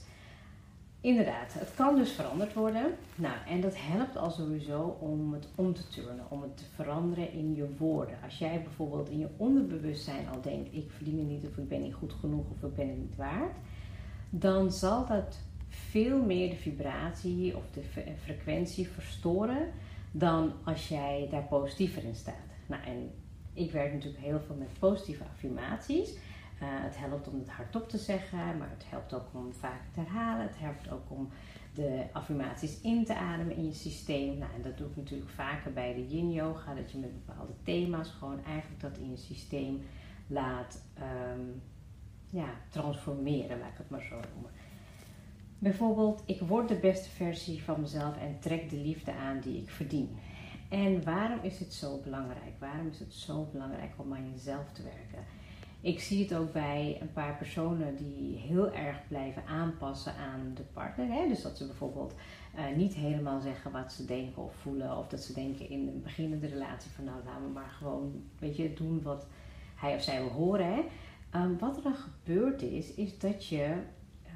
Inderdaad, 1.06 1.52
het 1.52 1.74
kan 1.74 1.96
dus 1.96 2.10
veranderd 2.10 2.54
worden. 2.54 2.94
Nou, 3.14 3.34
en 3.48 3.60
dat 3.60 3.74
helpt 3.76 4.16
al 4.16 4.30
sowieso 4.30 4.96
om 5.00 5.32
het 5.32 5.48
om 5.54 5.74
te 5.74 5.88
turnen, 5.88 6.24
om 6.28 6.42
het 6.42 6.56
te 6.56 6.64
veranderen 6.74 7.32
in 7.32 7.54
je 7.54 7.74
woorden. 7.78 8.14
Als 8.24 8.38
jij 8.38 8.62
bijvoorbeeld 8.62 9.08
in 9.08 9.18
je 9.18 9.28
onderbewustzijn 9.36 10.28
al 10.28 10.40
denkt: 10.40 10.74
ik 10.74 10.90
verdien 10.90 11.18
het 11.18 11.28
niet, 11.28 11.46
of 11.46 11.56
ik 11.56 11.68
ben 11.68 11.82
niet 11.82 11.94
goed 11.94 12.12
genoeg, 12.12 12.44
of 12.50 12.68
ik 12.68 12.74
ben 12.74 12.88
het 12.88 12.98
niet 12.98 13.16
waard, 13.16 13.54
dan 14.30 14.72
zal 14.72 15.06
dat 15.06 15.38
veel 15.68 16.22
meer 16.22 16.50
de 16.50 16.56
vibratie 16.56 17.56
of 17.56 17.64
de 17.70 17.82
frequentie 18.22 18.88
verstoren 18.88 19.68
dan 20.10 20.52
als 20.64 20.88
jij 20.88 21.28
daar 21.30 21.46
positiever 21.46 22.04
in 22.04 22.14
staat. 22.14 22.34
Nou, 22.66 22.82
en 22.82 23.10
ik 23.52 23.72
werk 23.72 23.92
natuurlijk 23.92 24.24
heel 24.24 24.40
veel 24.40 24.56
met 24.56 24.78
positieve 24.78 25.24
affirmaties. 25.24 26.16
Uh, 26.62 26.68
het 26.68 26.98
helpt 26.98 27.28
om 27.28 27.38
het 27.38 27.50
hardop 27.50 27.88
te 27.88 27.98
zeggen, 27.98 28.58
maar 28.58 28.70
het 28.70 28.84
helpt 28.88 29.14
ook 29.14 29.28
om 29.32 29.52
vaak 29.52 29.80
te 29.92 30.00
herhalen. 30.00 30.46
Het 30.46 30.58
helpt 30.58 30.90
ook 30.90 31.10
om 31.10 31.28
de 31.74 32.04
affirmaties 32.12 32.80
in 32.80 33.04
te 33.04 33.14
ademen 33.14 33.56
in 33.56 33.66
je 33.66 33.74
systeem. 33.74 34.38
Nou, 34.38 34.52
en 34.54 34.62
dat 34.62 34.78
doe 34.78 34.88
ik 34.88 34.96
natuurlijk 34.96 35.30
vaker 35.30 35.72
bij 35.72 35.94
de 35.94 36.06
yin 36.06 36.32
yoga, 36.32 36.74
dat 36.74 36.90
je 36.90 36.98
met 36.98 37.26
bepaalde 37.26 37.52
thema's 37.62 38.10
gewoon 38.10 38.44
eigenlijk 38.44 38.80
dat 38.80 38.98
in 38.98 39.10
je 39.10 39.16
systeem 39.16 39.82
laat 40.26 40.82
um, 41.32 41.62
ja, 42.30 42.48
transformeren, 42.68 43.58
laat 43.58 43.70
ik 43.70 43.78
het 43.78 43.90
maar 43.90 44.02
zo 44.02 44.20
noemen. 44.34 44.50
Bijvoorbeeld, 45.58 46.22
ik 46.26 46.40
word 46.40 46.68
de 46.68 46.78
beste 46.78 47.10
versie 47.10 47.62
van 47.62 47.80
mezelf 47.80 48.16
en 48.18 48.38
trek 48.40 48.70
de 48.70 48.76
liefde 48.76 49.12
aan 49.12 49.40
die 49.40 49.62
ik 49.62 49.70
verdien. 49.70 50.18
En 50.68 51.04
waarom 51.04 51.38
is 51.42 51.58
het 51.58 51.74
zo 51.74 52.00
belangrijk? 52.00 52.54
Waarom 52.58 52.86
is 52.86 52.98
het 52.98 53.14
zo 53.14 53.48
belangrijk 53.52 53.92
om 53.96 54.14
aan 54.14 54.30
jezelf 54.30 54.72
te 54.72 54.82
werken? 54.82 55.24
Ik 55.80 56.00
zie 56.00 56.22
het 56.22 56.34
ook 56.34 56.52
bij 56.52 56.98
een 57.00 57.12
paar 57.12 57.36
personen 57.36 57.96
die 57.96 58.36
heel 58.36 58.72
erg 58.72 58.96
blijven 59.08 59.46
aanpassen 59.46 60.14
aan 60.14 60.52
de 60.54 60.62
partner. 60.62 61.06
Hè? 61.08 61.28
Dus 61.28 61.42
dat 61.42 61.56
ze 61.56 61.66
bijvoorbeeld 61.66 62.14
uh, 62.56 62.76
niet 62.76 62.94
helemaal 62.94 63.40
zeggen 63.40 63.72
wat 63.72 63.92
ze 63.92 64.04
denken 64.04 64.42
of 64.42 64.54
voelen. 64.54 64.98
Of 64.98 65.08
dat 65.08 65.20
ze 65.20 65.32
denken 65.32 65.68
in 65.70 65.88
een 65.88 66.02
beginnende 66.02 66.46
relatie 66.46 66.90
van 66.90 67.04
nou 67.04 67.16
laten 67.24 67.42
we 67.42 67.48
maar 67.48 67.74
gewoon 67.78 68.22
weet 68.38 68.56
je, 68.56 68.72
doen 68.72 69.02
wat 69.02 69.26
hij 69.74 69.94
of 69.94 70.02
zij 70.02 70.20
wil 70.20 70.30
horen. 70.30 70.74
Hè? 70.74 70.82
Um, 71.40 71.58
wat 71.58 71.76
er 71.76 71.82
dan 71.82 71.96
gebeurd 71.96 72.62
is, 72.62 72.94
is 72.94 73.18
dat 73.18 73.46
je 73.46 73.74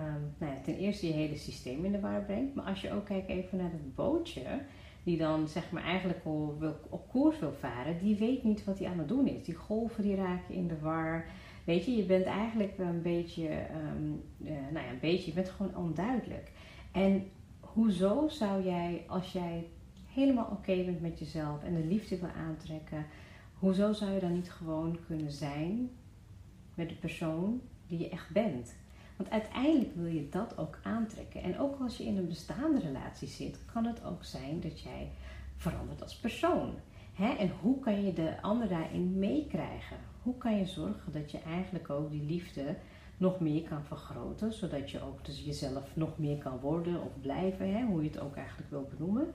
um, 0.00 0.34
nou 0.38 0.52
ja, 0.52 0.60
ten 0.62 0.76
eerste 0.76 1.06
je 1.06 1.12
hele 1.12 1.36
systeem 1.36 1.84
in 1.84 1.92
de 1.92 2.00
war 2.00 2.22
brengt. 2.22 2.54
Maar 2.54 2.64
als 2.64 2.80
je 2.80 2.92
ook 2.92 3.04
kijkt 3.04 3.28
even 3.28 3.58
naar 3.58 3.70
het 3.70 3.94
bootje, 3.94 4.60
die 5.02 5.16
dan 5.16 5.48
zeg 5.48 5.70
maar 5.70 5.82
eigenlijk 5.82 6.20
op, 6.24 7.08
koers 7.08 7.38
wil 7.38 7.52
varen, 7.52 7.98
die 7.98 8.16
weet 8.16 8.44
niet 8.44 8.64
wat 8.64 8.78
hij 8.78 8.88
aan 8.88 8.98
het 8.98 9.08
doen 9.08 9.26
is. 9.26 9.44
Die 9.44 9.54
golven 9.54 10.02
die 10.02 10.16
raken 10.16 10.54
in 10.54 10.68
de 10.68 10.78
war. 10.78 11.26
Weet 11.64 11.84
je, 11.84 11.96
je 11.96 12.04
bent 12.04 12.24
eigenlijk 12.24 12.78
een 12.78 13.02
beetje, 13.02 13.48
um, 13.96 14.22
uh, 14.38 14.50
nou 14.50 14.86
ja, 14.86 14.90
een 14.90 15.00
beetje, 15.00 15.26
je 15.26 15.34
bent 15.34 15.48
gewoon 15.48 15.76
onduidelijk. 15.76 16.52
En 16.92 17.30
hoezo 17.60 18.28
zou 18.28 18.64
jij, 18.64 19.04
als 19.06 19.32
jij 19.32 19.66
helemaal 20.06 20.48
oké 20.50 20.84
bent 20.84 21.00
met 21.00 21.18
jezelf 21.18 21.62
en 21.62 21.74
de 21.74 21.84
liefde 21.84 22.18
wil 22.18 22.28
aantrekken, 22.28 23.06
hoezo 23.58 23.92
zou 23.92 24.10
je 24.10 24.20
dan 24.20 24.32
niet 24.32 24.50
gewoon 24.50 24.98
kunnen 25.06 25.32
zijn 25.32 25.90
met 26.74 26.88
de 26.88 26.94
persoon 26.94 27.60
die 27.86 27.98
je 27.98 28.08
echt 28.08 28.30
bent? 28.30 28.74
Want 29.20 29.32
uiteindelijk 29.32 29.94
wil 29.94 30.06
je 30.06 30.28
dat 30.28 30.58
ook 30.58 30.78
aantrekken. 30.82 31.42
En 31.42 31.58
ook 31.58 31.80
als 31.80 31.96
je 31.96 32.04
in 32.04 32.16
een 32.16 32.28
bestaande 32.28 32.80
relatie 32.80 33.28
zit, 33.28 33.58
kan 33.72 33.84
het 33.86 34.04
ook 34.04 34.24
zijn 34.24 34.60
dat 34.60 34.80
jij 34.80 35.10
verandert 35.56 36.02
als 36.02 36.16
persoon. 36.16 36.74
En 37.38 37.50
hoe 37.60 37.78
kan 37.78 38.04
je 38.04 38.12
de 38.12 38.42
ander 38.42 38.68
daarin 38.68 39.18
meekrijgen? 39.18 39.96
Hoe 40.22 40.38
kan 40.38 40.56
je 40.56 40.66
zorgen 40.66 41.12
dat 41.12 41.30
je 41.30 41.38
eigenlijk 41.38 41.90
ook 41.90 42.10
die 42.10 42.22
liefde 42.22 42.76
nog 43.16 43.40
meer 43.40 43.62
kan 43.68 43.84
vergroten, 43.84 44.52
zodat 44.52 44.90
je 44.90 45.02
ook 45.02 45.24
dus 45.24 45.44
jezelf 45.44 45.96
nog 45.96 46.18
meer 46.18 46.38
kan 46.38 46.58
worden 46.58 47.02
of 47.02 47.20
blijven, 47.20 47.86
hoe 47.86 48.02
je 48.02 48.08
het 48.08 48.20
ook 48.20 48.36
eigenlijk 48.36 48.70
wil 48.70 48.90
benoemen. 48.96 49.30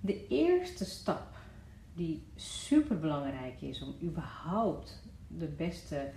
De 0.00 0.26
eerste 0.28 0.84
stap 0.84 1.26
die 1.94 2.22
super 2.34 2.98
belangrijk 2.98 3.60
is 3.60 3.82
om 3.82 3.94
überhaupt 4.08 5.02
de 5.28 5.48
beste 5.48 6.10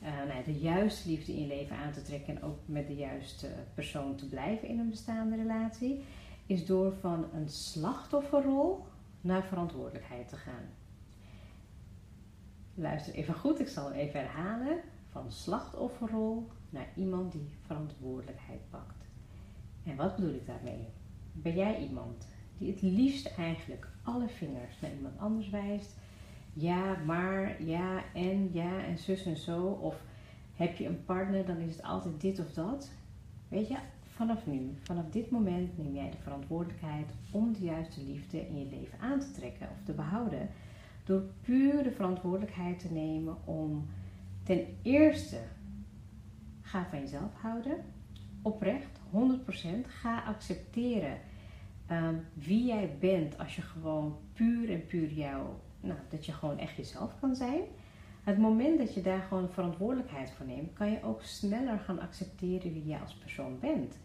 nou, 0.00 0.44
de 0.44 0.58
juiste 0.58 1.08
liefde 1.08 1.36
in 1.36 1.46
leven 1.46 1.76
aan 1.76 1.92
te 1.92 2.02
trekken 2.02 2.36
en 2.36 2.42
ook 2.42 2.58
met 2.66 2.86
de 2.86 2.94
juiste 2.94 3.48
persoon 3.74 4.16
te 4.16 4.28
blijven 4.28 4.68
in 4.68 4.78
een 4.78 4.90
bestaande 4.90 5.36
relatie, 5.36 6.04
is 6.46 6.66
door 6.66 6.94
van 7.00 7.26
een 7.34 7.48
slachtofferrol 7.48 8.86
naar 9.20 9.44
verantwoordelijkheid 9.44 10.28
te 10.28 10.36
gaan. 10.36 10.64
Luister 12.74 13.14
even 13.14 13.34
goed, 13.34 13.60
ik 13.60 13.68
zal 13.68 13.84
hem 13.84 13.98
even 13.98 14.20
herhalen. 14.20 14.80
Van 15.10 15.32
slachtofferrol 15.32 16.48
naar 16.70 16.88
iemand 16.96 17.32
die 17.32 17.48
verantwoordelijkheid 17.66 18.60
pakt. 18.70 19.04
En 19.84 19.96
wat 19.96 20.16
bedoel 20.16 20.34
ik 20.34 20.46
daarmee? 20.46 20.88
Ben 21.32 21.54
jij 21.54 21.78
iemand 21.80 22.26
die 22.58 22.70
het 22.70 22.82
liefst 22.82 23.26
eigenlijk 23.36 23.88
alle 24.02 24.28
vingers 24.28 24.80
naar 24.80 24.92
iemand 24.92 25.18
anders 25.18 25.50
wijst, 25.50 25.96
ja, 26.58 26.96
maar, 27.06 27.62
ja 27.62 28.04
en, 28.14 28.50
ja 28.52 28.84
en 28.84 28.98
zus 28.98 29.26
en 29.26 29.36
zo. 29.36 29.66
Of 29.66 30.02
heb 30.54 30.76
je 30.76 30.86
een 30.86 31.04
partner, 31.04 31.46
dan 31.46 31.56
is 31.56 31.76
het 31.76 31.84
altijd 31.84 32.20
dit 32.20 32.38
of 32.38 32.52
dat. 32.52 32.90
Weet 33.48 33.68
je, 33.68 33.76
vanaf 34.02 34.46
nu, 34.46 34.74
vanaf 34.82 35.04
dit 35.10 35.30
moment 35.30 35.78
neem 35.78 35.94
jij 35.94 36.10
de 36.10 36.16
verantwoordelijkheid 36.22 37.06
om 37.30 37.52
de 37.52 37.64
juiste 37.64 38.02
liefde 38.02 38.46
in 38.48 38.58
je 38.58 38.64
leven 38.64 38.98
aan 39.00 39.20
te 39.20 39.30
trekken 39.30 39.68
of 39.70 39.84
te 39.84 39.92
behouden. 39.92 40.48
Door 41.04 41.22
puur 41.40 41.82
de 41.82 41.92
verantwoordelijkheid 41.92 42.78
te 42.78 42.92
nemen 42.92 43.36
om 43.44 43.86
ten 44.42 44.66
eerste, 44.82 45.38
ga 46.60 46.86
van 46.90 47.00
jezelf 47.00 47.34
houden. 47.34 47.76
Oprecht, 48.42 49.00
100%. 49.12 49.86
Ga 49.86 50.22
accepteren 50.22 51.18
um, 51.90 52.24
wie 52.34 52.64
jij 52.64 52.96
bent 53.00 53.38
als 53.38 53.56
je 53.56 53.62
gewoon 53.62 54.16
puur 54.32 54.70
en 54.70 54.86
puur 54.86 55.12
jouw 55.12 55.60
nou, 55.86 55.98
dat 56.08 56.26
je 56.26 56.32
gewoon 56.32 56.58
echt 56.58 56.76
jezelf 56.76 57.12
kan 57.20 57.36
zijn. 57.36 57.62
Het 58.22 58.38
moment 58.38 58.78
dat 58.78 58.94
je 58.94 59.00
daar 59.00 59.22
gewoon 59.22 59.50
verantwoordelijkheid 59.50 60.30
voor 60.30 60.46
neemt, 60.46 60.72
kan 60.72 60.90
je 60.90 61.02
ook 61.02 61.22
sneller 61.22 61.78
gaan 61.78 62.00
accepteren 62.00 62.72
wie 62.72 62.86
je 62.86 62.98
als 62.98 63.14
persoon 63.14 63.58
bent. 63.60 63.98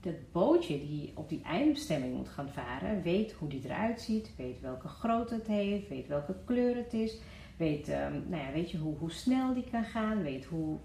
Dat 0.00 0.32
bootje 0.32 0.78
die 0.78 1.12
op 1.14 1.28
die 1.28 1.42
eindbestemming 1.42 2.16
moet 2.16 2.28
gaan 2.28 2.48
varen, 2.48 3.02
weet 3.02 3.32
hoe 3.32 3.48
die 3.48 3.64
eruit 3.64 4.00
ziet, 4.00 4.36
weet 4.36 4.60
welke 4.60 4.88
grootte 4.88 5.34
het 5.34 5.46
heeft, 5.46 5.88
weet 5.88 6.06
welke 6.06 6.34
kleur 6.44 6.76
het 6.76 6.92
is, 6.92 7.20
weet, 7.56 7.88
um, 7.88 8.24
nou 8.28 8.42
ja, 8.42 8.52
weet 8.52 8.70
je 8.70 8.78
hoe, 8.78 8.96
hoe 8.96 9.10
snel 9.10 9.54
die 9.54 9.70
kan 9.70 9.84
gaan, 9.84 10.22
weet 10.22 10.44
hoe. 10.44 10.78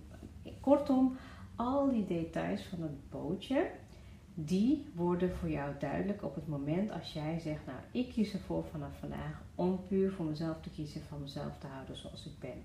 Kortom, 0.59 1.17
al 1.55 1.89
die 1.89 2.05
details 2.05 2.63
van 2.63 2.81
het 2.81 3.09
bootje, 3.09 3.71
die 4.33 4.85
worden 4.95 5.31
voor 5.31 5.49
jou 5.49 5.73
duidelijk 5.79 6.23
op 6.23 6.35
het 6.35 6.47
moment 6.47 6.91
als 6.91 7.13
jij 7.13 7.39
zegt, 7.39 7.65
nou 7.65 7.77
ik 7.91 8.09
kies 8.09 8.33
ervoor 8.33 8.63
vanaf 8.71 8.99
vandaag 8.99 9.41
om 9.55 9.79
puur 9.87 10.11
voor 10.11 10.25
mezelf 10.25 10.61
te 10.61 10.69
kiezen, 10.69 11.01
van 11.01 11.21
mezelf 11.21 11.57
te 11.57 11.67
houden 11.67 11.97
zoals 11.97 12.25
ik 12.25 12.39
ben. 12.39 12.63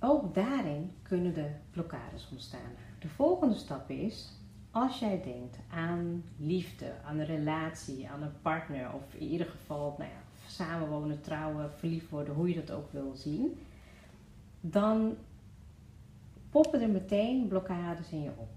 Ook 0.00 0.34
daarin 0.34 0.90
kunnen 1.02 1.34
de 1.34 1.50
blokkades 1.70 2.28
ontstaan. 2.30 2.70
De 2.98 3.08
volgende 3.08 3.54
stap 3.54 3.90
is, 3.90 4.32
als 4.70 4.98
jij 4.98 5.22
denkt 5.22 5.58
aan 5.70 6.24
liefde, 6.36 6.92
aan 7.04 7.18
een 7.18 7.26
relatie, 7.26 8.08
aan 8.08 8.22
een 8.22 8.40
partner 8.42 8.92
of 8.92 9.14
in 9.14 9.26
ieder 9.26 9.46
geval 9.46 9.94
nou 9.98 10.10
ja, 10.10 10.48
samenwonen, 10.48 11.20
trouwen, 11.20 11.72
verliefd 11.72 12.10
worden, 12.10 12.34
hoe 12.34 12.48
je 12.48 12.64
dat 12.64 12.70
ook 12.70 12.92
wil 12.92 13.12
zien, 13.14 13.58
dan 14.60 15.16
poppen 16.50 16.80
er 16.80 16.88
meteen 16.88 17.48
blokkades 17.48 18.10
in 18.10 18.22
je 18.22 18.30
op. 18.36 18.55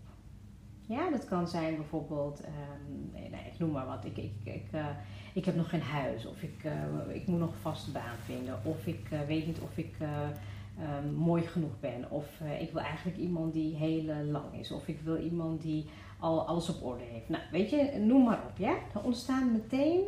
Ja, 0.89 1.09
dat 1.09 1.25
kan 1.25 1.47
zijn 1.47 1.75
bijvoorbeeld, 1.75 2.41
um, 2.45 3.11
nee, 3.11 3.51
ik 3.51 3.59
noem 3.59 3.71
maar 3.71 3.85
wat, 3.85 4.05
ik, 4.05 4.17
ik, 4.17 4.33
ik, 4.43 4.65
uh, 4.73 4.85
ik 5.33 5.45
heb 5.45 5.55
nog 5.55 5.69
geen 5.69 5.81
huis 5.81 6.25
of 6.25 6.41
ik, 6.41 6.63
uh, 6.63 7.15
ik 7.15 7.27
moet 7.27 7.39
nog 7.39 7.49
een 7.49 7.59
vaste 7.59 7.91
baan 7.91 8.17
vinden 8.25 8.59
of 8.63 8.87
ik 8.87 9.09
uh, 9.11 9.21
weet 9.21 9.45
niet 9.45 9.59
of 9.59 9.77
ik 9.77 9.95
um, 9.99 11.13
mooi 11.13 11.43
genoeg 11.43 11.79
ben 11.79 12.11
of 12.11 12.41
ik 12.59 12.71
wil 12.71 12.81
eigenlijk 12.81 13.17
iemand 13.17 13.53
die 13.53 13.75
heel 13.75 14.13
lang 14.25 14.59
is 14.59 14.71
of 14.71 14.87
ik 14.87 14.99
wil 15.01 15.17
iemand 15.17 15.61
die 15.61 15.85
al 16.19 16.47
alles 16.47 16.69
op 16.69 16.83
orde 16.83 17.03
heeft. 17.03 17.29
Nou, 17.29 17.43
weet 17.51 17.69
je, 17.69 18.03
noem 18.05 18.23
maar 18.23 18.43
op, 18.49 18.57
ja. 18.57 18.77
Dan 18.93 19.03
ontstaan 19.03 19.51
meteen 19.51 20.01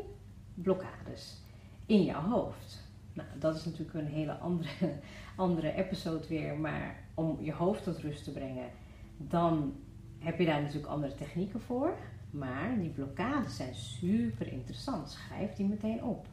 blokkades 0.53 1.41
in 1.85 2.03
jouw 2.03 2.21
hoofd. 2.21 2.89
Nou, 3.13 3.29
dat 3.39 3.55
is 3.55 3.65
natuurlijk 3.65 3.93
een 3.93 4.13
hele 4.13 4.33
andere, 4.33 4.69
andere 5.35 5.73
episode 5.73 6.27
weer, 6.27 6.57
maar 6.57 7.03
om 7.13 7.37
je 7.41 7.53
hoofd 7.53 7.83
tot 7.83 7.97
rust 7.97 8.23
te 8.23 8.31
brengen, 8.31 8.69
dan 9.17 9.73
heb 10.21 10.39
je 10.39 10.45
daar 10.45 10.61
natuurlijk 10.61 10.91
andere 10.91 11.15
technieken 11.15 11.61
voor. 11.61 11.97
Maar 12.31 12.79
die 12.79 12.89
blokkades 12.89 13.55
zijn 13.55 13.75
super 13.75 14.51
interessant. 14.51 15.09
Schrijf 15.09 15.53
die 15.53 15.67
meteen 15.67 16.03
op. 16.03 16.27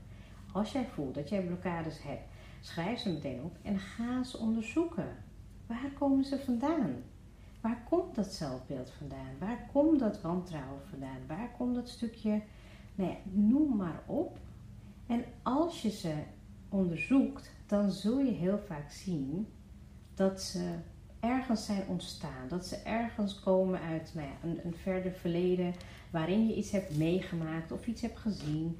Als 0.52 0.73
jij 0.73 0.87
voelt 0.87 1.14
dat 1.14 1.28
jij 1.28 1.42
blokkades 1.42 2.02
hebt, 2.02 2.28
schrijf 2.61 2.99
ze 2.99 3.12
meteen 3.12 3.42
op 3.42 3.57
en 3.62 3.78
ga 3.78 4.23
ze 4.23 4.38
onderzoeken. 4.38 5.16
Waar 5.66 5.90
komen 5.99 6.25
ze 6.25 6.38
vandaan? 6.38 6.97
Waar 7.61 7.83
komt 7.88 8.14
dat 8.14 8.26
zelfbeeld 8.26 8.90
vandaan? 8.90 9.38
Waar 9.38 9.68
komt 9.73 9.99
dat 9.99 10.21
wantrouwen 10.21 10.83
vandaan? 10.90 11.26
Waar 11.26 11.50
komt 11.57 11.75
dat 11.75 11.88
stukje, 11.88 12.42
nou 12.95 13.14
noem 13.23 13.76
maar 13.76 14.02
op. 14.07 14.38
En 15.07 15.25
als 15.42 15.83
je 15.83 15.90
ze 15.90 16.14
onderzoekt, 16.68 17.52
dan 17.66 17.90
zul 17.90 18.18
je 18.18 18.33
heel 18.33 18.59
vaak 18.59 18.90
zien 18.90 19.47
dat 20.14 20.42
ze 20.42 20.75
ergens 21.20 21.64
zijn 21.64 21.82
ontstaan. 21.88 22.48
Dat 22.48 22.66
ze 22.66 22.76
ergens 22.76 23.40
komen 23.40 23.80
uit 23.80 24.10
nou 24.14 24.26
ja, 24.26 24.48
een, 24.48 24.60
een 24.64 24.75
verder 24.75 25.12
verleden 25.12 25.75
waarin 26.10 26.48
je 26.48 26.54
iets 26.54 26.70
hebt 26.70 26.96
meegemaakt 26.96 27.72
of 27.72 27.87
iets 27.87 28.02
hebt 28.02 28.18
gezien. 28.18 28.78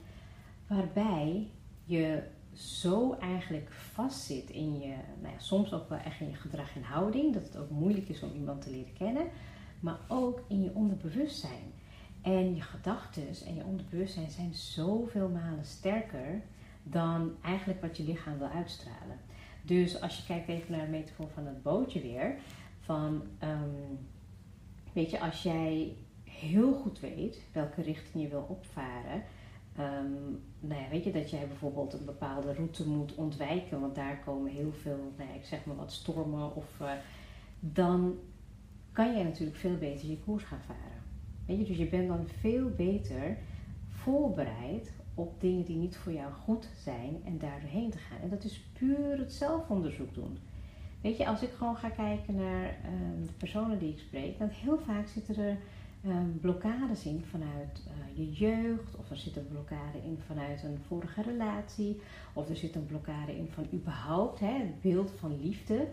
Waarbij 0.67 1.47
je 1.85 2.23
zo 2.53 3.17
eigenlijk 3.21 3.73
vastzit 3.73 4.51
in 4.51 4.81
je, 4.81 4.95
nou 5.21 5.33
ja, 5.33 5.39
soms 5.39 5.73
ook 5.73 5.89
wel 5.89 5.99
echt 5.99 6.21
in 6.21 6.31
je 6.31 6.37
gedrag 6.37 6.77
en 6.77 6.83
houding, 6.83 7.35
dat 7.35 7.43
het 7.43 7.57
ook 7.57 7.71
moeilijk 7.71 8.09
is 8.09 8.23
om 8.23 8.33
iemand 8.35 8.63
te 8.63 8.71
leren 8.71 8.93
kennen, 8.93 9.27
maar 9.81 9.99
ook 10.09 10.43
in 10.49 10.63
je 10.63 10.75
onderbewustzijn. 10.75 11.73
En 12.23 12.55
je 12.55 12.63
gedachten 12.63 13.23
en 13.47 13.55
je 13.55 13.65
onderbewustzijn 13.65 14.31
zijn 14.31 14.55
zoveel 14.55 15.29
malen 15.29 15.65
sterker 15.65 16.43
dan 16.83 17.33
eigenlijk 17.43 17.81
wat 17.81 17.97
je 17.97 18.03
lichaam 18.03 18.39
wil 18.39 18.49
uitstralen. 18.49 19.19
Dus 19.69 20.01
als 20.01 20.17
je 20.17 20.25
kijkt 20.25 20.49
even 20.49 20.73
naar 20.73 20.85
de 20.85 20.91
metafoor 20.91 21.29
van 21.35 21.47
het 21.47 21.63
bootje 21.63 22.01
weer, 22.01 22.35
van 22.81 23.23
ehm, 23.39 23.95
weet 24.93 25.11
je, 25.11 25.21
als 25.21 25.43
jij 25.43 25.97
heel 26.25 26.73
goed 26.73 27.01
weet 27.01 27.43
welke 27.53 27.83
richting 27.83 28.23
je 28.23 28.29
wil 28.29 28.47
opvaren, 28.49 29.23
um, 29.79 30.43
nou 30.61 30.83
ja, 30.83 30.89
weet 30.91 31.05
je 31.05 31.13
dat 31.13 31.31
jij 31.31 31.47
bijvoorbeeld 31.47 31.93
een 31.93 32.05
bepaalde 32.05 32.53
route 32.53 32.89
moet 32.89 33.15
ontwijken, 33.15 33.81
want 33.81 33.95
daar 33.95 34.19
komen 34.25 34.51
heel 34.51 34.73
veel, 34.73 35.13
nou 35.17 35.31
ik 35.35 35.45
zeg 35.45 35.65
maar 35.65 35.77
wat 35.77 35.93
stormen, 35.93 36.55
of 36.55 36.81
uh, 36.81 36.93
dan 37.61 38.19
kan 38.93 39.13
jij 39.13 39.23
natuurlijk 39.23 39.57
veel 39.57 39.77
beter 39.77 40.09
je 40.09 40.19
koers 40.19 40.45
gaan 40.45 40.63
varen. 40.67 41.03
Weet 41.47 41.59
je, 41.59 41.65
dus 41.65 41.77
je 41.77 41.89
bent 41.89 42.09
dan 42.09 42.27
veel 42.41 42.71
beter 42.71 43.39
voorbereid 43.89 44.93
op 45.19 45.41
dingen 45.41 45.65
die 45.65 45.77
niet 45.77 45.97
voor 45.97 46.13
jou 46.13 46.33
goed 46.33 46.69
zijn 46.77 47.21
en 47.25 47.39
daar 47.39 47.61
doorheen 47.61 47.91
te 47.91 47.99
gaan. 47.99 48.21
En 48.21 48.29
dat 48.29 48.45
is 48.45 48.61
puur 48.73 49.19
het 49.19 49.33
zelfonderzoek 49.33 50.15
doen. 50.15 50.39
Weet 51.01 51.17
je, 51.17 51.27
als 51.27 51.43
ik 51.43 51.51
gewoon 51.51 51.77
ga 51.77 51.89
kijken 51.89 52.35
naar 52.35 52.65
um, 52.65 53.27
de 53.27 53.33
personen 53.33 53.79
die 53.79 53.93
ik 53.93 53.99
spreek, 53.99 54.39
dan 54.39 54.49
heel 54.49 54.79
vaak 54.79 55.07
zitten 55.07 55.37
er 55.37 55.59
um, 56.07 56.39
blokkades 56.41 57.05
in 57.05 57.25
vanuit 57.31 57.83
uh, 57.87 58.17
je 58.17 58.33
jeugd, 58.33 58.97
of 58.97 59.11
er 59.11 59.17
zit 59.17 59.37
een 59.37 59.49
blokkade 59.49 59.99
in 60.05 60.19
vanuit 60.27 60.63
een 60.63 60.79
vorige 60.87 61.23
relatie, 61.23 62.01
of 62.33 62.49
er 62.49 62.57
zit 62.57 62.75
een 62.75 62.87
blokkade 62.87 63.37
in 63.37 63.49
van 63.49 63.67
überhaupt 63.73 64.41
hè, 64.41 64.53
het 64.53 64.81
beeld 64.81 65.11
van 65.11 65.41
liefde. 65.41 65.89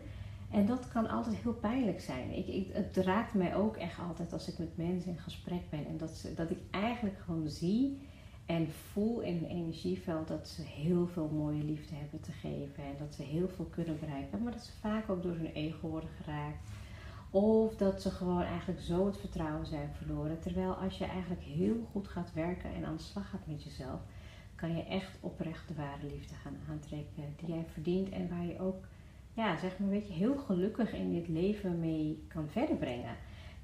En 0.51 0.65
dat 0.65 0.88
kan 0.88 1.10
altijd 1.10 1.36
heel 1.36 1.53
pijnlijk 1.53 2.01
zijn. 2.01 2.38
Ik, 2.38 2.48
ik, 2.48 2.67
het 2.74 2.98
raakt 2.98 3.34
mij 3.34 3.55
ook 3.55 3.77
echt 3.77 4.00
altijd 4.00 4.34
als 4.34 4.48
ik 4.48 4.58
met 4.58 4.77
mensen 4.77 5.12
in 5.12 5.17
gesprek 5.17 5.70
ben 5.70 5.86
en 5.88 5.98
dat, 5.98 6.10
ze, 6.10 6.34
dat 6.34 6.51
ik 6.51 6.60
eigenlijk 6.72 7.17
gewoon 7.25 7.48
zie 7.48 7.98
en 8.45 8.71
voel 8.71 9.19
in 9.19 9.35
een 9.35 9.49
energieveld 9.49 10.27
dat 10.27 10.47
ze 10.47 10.61
heel 10.61 11.07
veel 11.07 11.29
mooie 11.33 11.63
liefde 11.63 11.95
hebben 11.95 12.21
te 12.21 12.31
geven 12.31 12.83
en 12.83 12.95
dat 12.99 13.15
ze 13.15 13.23
heel 13.23 13.47
veel 13.47 13.65
kunnen 13.65 13.99
bereiken, 13.99 14.43
maar 14.43 14.51
dat 14.51 14.63
ze 14.63 14.71
vaak 14.79 15.09
ook 15.09 15.23
door 15.23 15.35
hun 15.35 15.53
ego 15.53 15.87
worden 15.87 16.09
geraakt. 16.23 16.69
Of 17.29 17.75
dat 17.75 18.01
ze 18.01 18.11
gewoon 18.11 18.41
eigenlijk 18.41 18.81
zo 18.81 19.05
het 19.05 19.17
vertrouwen 19.17 19.65
zijn 19.65 19.89
verloren. 19.97 20.39
Terwijl 20.39 20.73
als 20.73 20.97
je 20.97 21.05
eigenlijk 21.05 21.41
heel 21.41 21.87
goed 21.91 22.07
gaat 22.07 22.33
werken 22.33 22.73
en 22.73 22.85
aan 22.85 22.95
de 22.95 23.01
slag 23.01 23.29
gaat 23.29 23.47
met 23.47 23.63
jezelf, 23.63 23.99
kan 24.55 24.75
je 24.75 24.83
echt 24.83 25.17
oprecht 25.19 25.67
de 25.67 25.73
ware 25.73 26.07
liefde 26.11 26.35
gaan 26.35 26.57
aantrekken 26.69 27.23
die 27.35 27.55
jij 27.55 27.65
verdient 27.71 28.09
en 28.09 28.29
waar 28.29 28.45
je 28.45 28.59
ook, 28.59 28.87
ja, 29.33 29.57
zeg 29.57 29.79
maar, 29.79 29.89
weet 29.89 30.07
je, 30.07 30.13
heel 30.13 30.37
gelukkig 30.37 30.93
in 30.93 31.13
dit 31.13 31.27
leven 31.27 31.79
mee 31.79 32.25
kan 32.27 32.49
verder 32.49 32.75
brengen. 32.75 33.15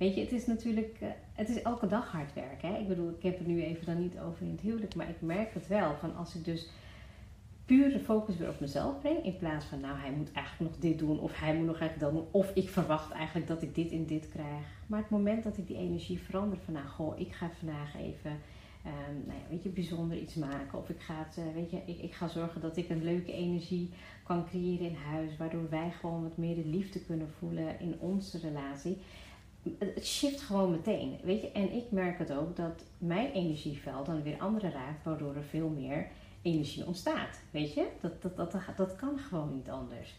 Weet 0.01 0.15
je, 0.15 0.21
het 0.21 0.31
is 0.31 0.45
natuurlijk, 0.45 0.97
uh, 1.01 1.09
het 1.33 1.49
is 1.49 1.61
elke 1.61 1.87
dag 1.87 2.11
hard 2.11 2.33
werken. 2.33 2.79
Ik 2.79 2.87
bedoel, 2.87 3.09
ik 3.09 3.23
heb 3.23 3.37
het 3.37 3.47
nu 3.47 3.63
even 3.63 3.85
dan 3.85 3.99
niet 3.99 4.19
over 4.19 4.41
in 4.41 4.51
het 4.51 4.61
huwelijk, 4.61 4.95
maar 4.95 5.09
ik 5.09 5.21
merk 5.21 5.53
het 5.53 5.67
wel. 5.67 5.95
Van 5.95 6.15
als 6.15 6.35
ik 6.35 6.45
dus 6.45 6.69
puur 7.65 7.89
de 7.89 7.99
focus 7.99 8.37
weer 8.37 8.49
op 8.49 8.59
mezelf 8.59 8.99
breng, 8.99 9.23
in 9.23 9.37
plaats 9.37 9.65
van, 9.65 9.79
nou, 9.79 9.97
hij 9.99 10.11
moet 10.11 10.31
eigenlijk 10.31 10.71
nog 10.71 10.81
dit 10.81 10.99
doen, 10.99 11.19
of 11.19 11.39
hij 11.39 11.55
moet 11.55 11.65
nog 11.65 11.79
eigenlijk 11.79 12.11
dat 12.11 12.21
doen, 12.21 12.31
of 12.31 12.51
ik 12.55 12.69
verwacht 12.69 13.11
eigenlijk 13.11 13.47
dat 13.47 13.61
ik 13.61 13.75
dit 13.75 13.91
en 13.91 14.05
dit 14.05 14.29
krijg. 14.29 14.65
Maar 14.87 14.99
het 14.99 15.09
moment 15.09 15.43
dat 15.43 15.57
ik 15.57 15.67
die 15.67 15.77
energie 15.77 16.19
verander 16.19 16.57
van, 16.65 16.73
nou, 16.73 16.87
goh, 16.87 17.19
ik 17.19 17.33
ga 17.33 17.49
vandaag 17.59 17.95
even, 17.95 18.31
um, 18.85 19.23
nou 19.25 19.39
ja, 19.39 19.49
weet 19.49 19.63
je, 19.63 19.69
bijzonder 19.69 20.17
iets 20.17 20.35
maken, 20.35 20.79
of 20.79 20.89
ik 20.89 20.99
ga 20.99 21.27
uh, 21.39 21.53
weet 21.53 21.71
je, 21.71 21.81
ik, 21.85 22.01
ik 22.01 22.13
ga 22.13 22.27
zorgen 22.27 22.61
dat 22.61 22.77
ik 22.77 22.89
een 22.89 23.03
leuke 23.03 23.33
energie 23.33 23.89
kan 24.23 24.45
creëren 24.45 24.87
in 24.87 24.95
huis, 24.95 25.37
waardoor 25.37 25.69
wij 25.69 25.91
gewoon 25.91 26.23
wat 26.23 26.37
meer 26.37 26.55
de 26.55 26.65
liefde 26.65 26.99
kunnen 26.99 27.29
voelen 27.39 27.79
in 27.79 27.95
onze 27.99 28.37
relatie 28.37 28.97
het 29.77 30.05
shift 30.05 30.41
gewoon 30.41 30.71
meteen. 30.71 31.19
Weet 31.23 31.41
je? 31.41 31.51
En 31.51 31.73
ik 31.73 31.91
merk 31.91 32.17
het 32.19 32.31
ook 32.31 32.55
dat 32.55 32.83
mijn 32.97 33.31
energieveld 33.31 34.05
dan 34.05 34.23
weer 34.23 34.39
anderen 34.39 34.71
raakt, 34.71 35.03
waardoor 35.03 35.35
er 35.35 35.43
veel 35.43 35.69
meer 35.69 36.07
energie 36.41 36.85
ontstaat. 36.85 37.39
Weet 37.51 37.73
je? 37.73 37.87
Dat, 38.01 38.21
dat, 38.21 38.35
dat, 38.35 38.55
dat 38.77 38.95
kan 38.95 39.17
gewoon 39.19 39.55
niet 39.55 39.69
anders. 39.69 40.15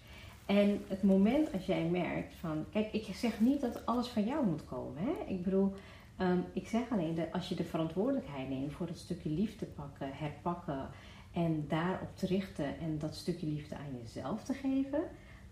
En 0.46 0.82
het 0.88 1.02
moment 1.02 1.52
als 1.52 1.66
jij 1.66 1.84
merkt 1.84 2.34
van, 2.34 2.64
kijk, 2.72 2.92
ik 2.92 3.14
zeg 3.14 3.40
niet 3.40 3.60
dat 3.60 3.86
alles 3.86 4.08
van 4.08 4.24
jou 4.24 4.46
moet 4.46 4.64
komen. 4.64 5.02
Hè? 5.02 5.32
Ik 5.34 5.42
bedoel, 5.42 5.72
ehm, 6.16 6.38
ik 6.52 6.68
zeg 6.68 6.90
alleen 6.90 7.14
dat 7.14 7.32
als 7.32 7.48
je 7.48 7.54
de 7.54 7.64
verantwoordelijkheid 7.64 8.48
neemt 8.48 8.72
voor 8.72 8.86
dat 8.86 8.98
stukje 8.98 9.30
liefde 9.30 9.66
pakken, 9.66 10.10
herpakken 10.12 10.88
en 11.32 11.64
daarop 11.68 12.16
te 12.16 12.26
richten 12.26 12.78
en 12.78 12.98
dat 12.98 13.14
stukje 13.14 13.46
liefde 13.46 13.74
aan 13.74 13.98
jezelf 14.02 14.44
te 14.44 14.54
geven, 14.54 15.02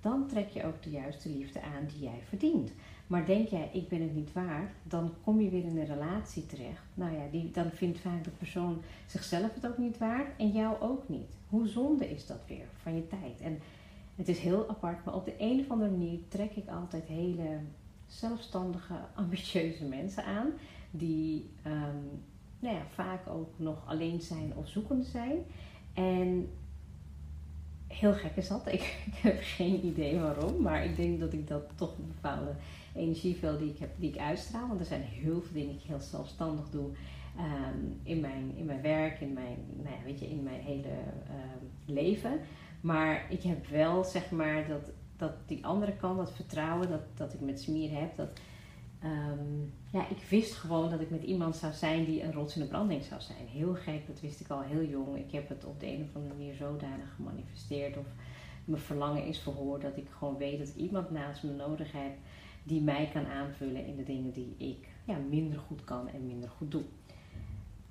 dan 0.01 0.27
trek 0.27 0.49
je 0.49 0.65
ook 0.65 0.83
de 0.83 0.91
juiste 0.91 1.29
liefde 1.29 1.63
aan 1.63 1.87
die 1.87 2.03
jij 2.03 2.23
verdient. 2.29 2.73
Maar 3.11 3.27
denk 3.27 3.49
jij, 3.49 3.71
ik 3.73 3.89
ben 3.89 4.01
het 4.01 4.15
niet 4.15 4.33
waard, 4.33 4.71
dan 4.83 5.13
kom 5.25 5.41
je 5.41 5.51
weer 5.51 5.65
in 5.65 5.77
een 5.77 5.87
relatie 5.87 6.47
terecht. 6.47 6.83
Nou 6.95 7.13
ja, 7.13 7.23
die, 7.31 7.51
dan 7.51 7.71
vindt 7.71 7.99
vaak 7.99 8.25
de 8.25 8.31
persoon 8.31 8.83
zichzelf 9.07 9.55
het 9.55 9.67
ook 9.67 9.79
niet 9.79 9.99
waard 9.99 10.37
en 10.39 10.51
jou 10.51 10.81
ook 10.81 11.09
niet. 11.09 11.37
Hoe 11.49 11.69
zonde 11.69 12.11
is 12.11 12.27
dat 12.27 12.41
weer 12.47 12.65
van 12.83 12.95
je 12.95 13.07
tijd? 13.07 13.41
En 13.41 13.59
het 14.17 14.29
is 14.29 14.39
heel 14.39 14.69
apart, 14.69 15.05
maar 15.05 15.15
op 15.15 15.25
de 15.25 15.35
een 15.39 15.61
of 15.61 15.71
andere 15.71 15.91
manier 15.91 16.19
trek 16.29 16.57
ik 16.57 16.69
altijd 16.69 17.05
hele 17.05 17.59
zelfstandige, 18.07 18.95
ambitieuze 19.15 19.85
mensen 19.85 20.25
aan. 20.25 20.51
Die 20.91 21.51
um, 21.67 22.23
nou 22.59 22.75
ja, 22.75 22.83
vaak 22.95 23.29
ook 23.29 23.53
nog 23.57 23.83
alleen 23.87 24.21
zijn 24.21 24.53
of 24.57 24.69
zoekende 24.69 25.05
zijn. 25.05 25.39
En 25.95 26.49
heel 27.91 28.13
gek 28.13 28.37
is 28.37 28.49
dat. 28.49 28.67
Ik, 28.73 28.97
ik, 29.07 29.15
heb 29.15 29.39
geen 29.41 29.87
idee 29.87 30.19
waarom, 30.19 30.63
maar 30.63 30.85
ik 30.85 30.97
denk 30.97 31.21
dat 31.21 31.33
ik 31.33 31.49
dat 31.49 31.63
toch 31.75 31.99
een 31.99 32.13
bepaalde 32.15 32.55
energieveld 32.95 33.59
die 33.59 33.71
ik 33.71 33.79
heb, 33.79 33.91
die 33.97 34.11
ik 34.11 34.19
uitstraal. 34.19 34.69
Want 34.69 34.81
er 34.81 34.87
zijn 34.87 35.03
heel 35.03 35.41
veel 35.43 35.53
dingen 35.53 35.69
die 35.69 35.79
ik 35.79 35.89
heel 35.89 36.01
zelfstandig 36.01 36.71
doe 36.71 36.91
um, 37.39 38.01
in, 38.03 38.21
mijn, 38.21 38.53
in 38.57 38.65
mijn 38.65 38.83
werk, 38.83 39.21
in 39.21 39.33
mijn, 39.33 39.57
nou 39.77 39.95
ja, 39.97 40.05
weet 40.05 40.21
je, 40.21 40.31
in 40.31 40.43
mijn 40.43 40.61
hele 40.61 40.89
um, 40.89 41.95
leven. 41.95 42.41
Maar 42.81 43.27
ik 43.29 43.43
heb 43.43 43.67
wel 43.67 44.05
zeg 44.05 44.31
maar 44.31 44.69
dat, 44.69 44.91
dat 45.17 45.33
die 45.47 45.67
andere 45.67 45.97
kant, 45.97 46.19
dat 46.19 46.33
vertrouwen 46.33 46.89
dat, 46.89 47.03
dat 47.15 47.35
ik 47.35 47.41
met 47.41 47.61
Smier 47.61 47.91
heb, 47.99 48.17
dat 48.17 48.41
um, 49.05 49.73
ja, 49.93 50.09
ik 50.09 50.23
wist 50.29 50.55
gewoon 50.55 50.91
dat 50.91 51.01
ik 51.01 51.11
met 51.11 51.23
iemand 51.23 51.57
zou 51.57 51.73
zijn 51.73 52.05
die 52.05 52.23
een 52.23 52.33
rots 52.33 52.55
in 52.55 52.63
de 52.63 52.69
branding 52.69 53.03
zou 53.03 53.21
zijn. 53.21 53.47
Heel 53.47 53.75
gek, 53.75 54.07
dat 54.07 54.21
wist 54.21 54.41
ik 54.41 54.49
al 54.49 54.61
heel 54.61 54.85
jong. 54.85 55.17
Ik 55.17 55.33
heb 55.33 55.49
het 55.49 55.65
op 55.65 55.81
de 55.81 55.87
een 55.87 56.03
of 56.09 56.17
andere 56.17 56.35
manier 56.35 56.55
zodanig 56.55 57.15
gemanifesteerd 57.17 57.97
of 57.97 58.07
mijn 58.65 58.83
verlangen 58.83 59.25
is 59.25 59.39
verhoord 59.39 59.83
dat 59.83 59.97
ik 59.97 60.07
gewoon 60.19 60.37
weet 60.37 60.59
dat 60.59 60.75
iemand 60.77 61.11
naast 61.11 61.43
me 61.43 61.51
nodig 61.51 61.93
heb 61.93 62.13
die 62.63 62.81
mij 62.81 63.11
kan 63.13 63.27
aanvullen 63.27 63.87
in 63.87 63.97
de 63.97 64.03
dingen 64.03 64.33
die 64.33 64.55
ik 64.59 64.89
ja, 65.05 65.17
minder 65.29 65.59
goed 65.59 65.85
kan 65.85 66.09
en 66.09 66.27
minder 66.27 66.49
goed 66.49 66.71
doe. 66.71 66.83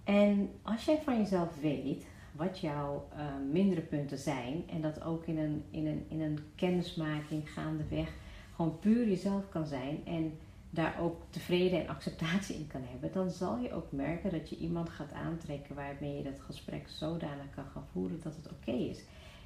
En 0.03 0.49
als 0.61 0.85
jij 0.85 1.01
van 1.03 1.17
jezelf 1.17 1.59
weet 1.61 2.05
wat 2.31 2.59
jouw 2.59 3.07
uh, 3.13 3.19
mindere 3.51 3.81
punten 3.81 4.17
zijn 4.17 4.63
en 4.69 4.81
dat 4.81 5.03
ook 5.03 5.25
in 5.25 5.37
een, 5.37 5.63
in, 5.69 5.87
een, 5.87 6.05
in 6.07 6.21
een 6.21 6.39
kennismaking 6.55 7.53
gaandeweg 7.53 8.13
gewoon 8.55 8.79
puur 8.79 9.07
jezelf 9.07 9.49
kan 9.49 9.67
zijn 9.67 10.05
en 10.05 10.37
daar 10.69 10.99
ook 10.99 11.21
tevreden 11.29 11.81
en 11.81 11.87
acceptatie 11.87 12.55
in 12.55 12.67
kan 12.67 12.83
hebben, 12.83 13.11
dan 13.11 13.29
zal 13.29 13.57
je 13.57 13.73
ook 13.73 13.91
merken 13.91 14.31
dat 14.31 14.49
je 14.49 14.57
iemand 14.57 14.89
gaat 14.89 15.11
aantrekken 15.13 15.75
waarmee 15.75 16.17
je 16.17 16.23
dat 16.23 16.39
gesprek 16.39 16.89
zodanig 16.89 17.49
kan 17.55 17.65
gaan 17.73 17.87
voeren 17.91 18.19
dat 18.23 18.35
het 18.35 18.51
oké 18.51 18.71
is. 18.71 18.99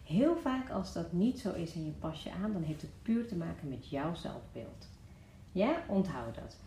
Heel 0.03 0.37
vaak 0.37 0.69
als 0.69 0.93
dat 0.93 1.11
niet 1.11 1.39
zo 1.39 1.53
is 1.53 1.73
en 1.73 1.85
je 1.85 1.91
pas 1.91 2.23
je 2.23 2.31
aan, 2.31 2.53
dan 2.53 2.63
heeft 2.63 2.81
het 2.81 3.01
puur 3.01 3.27
te 3.27 3.35
maken 3.35 3.69
met 3.69 3.89
jouw 3.89 4.15
zelfbeeld. 4.15 4.87
Ja, 5.51 5.83
onthoud 5.87 6.35
dat. 6.35 6.57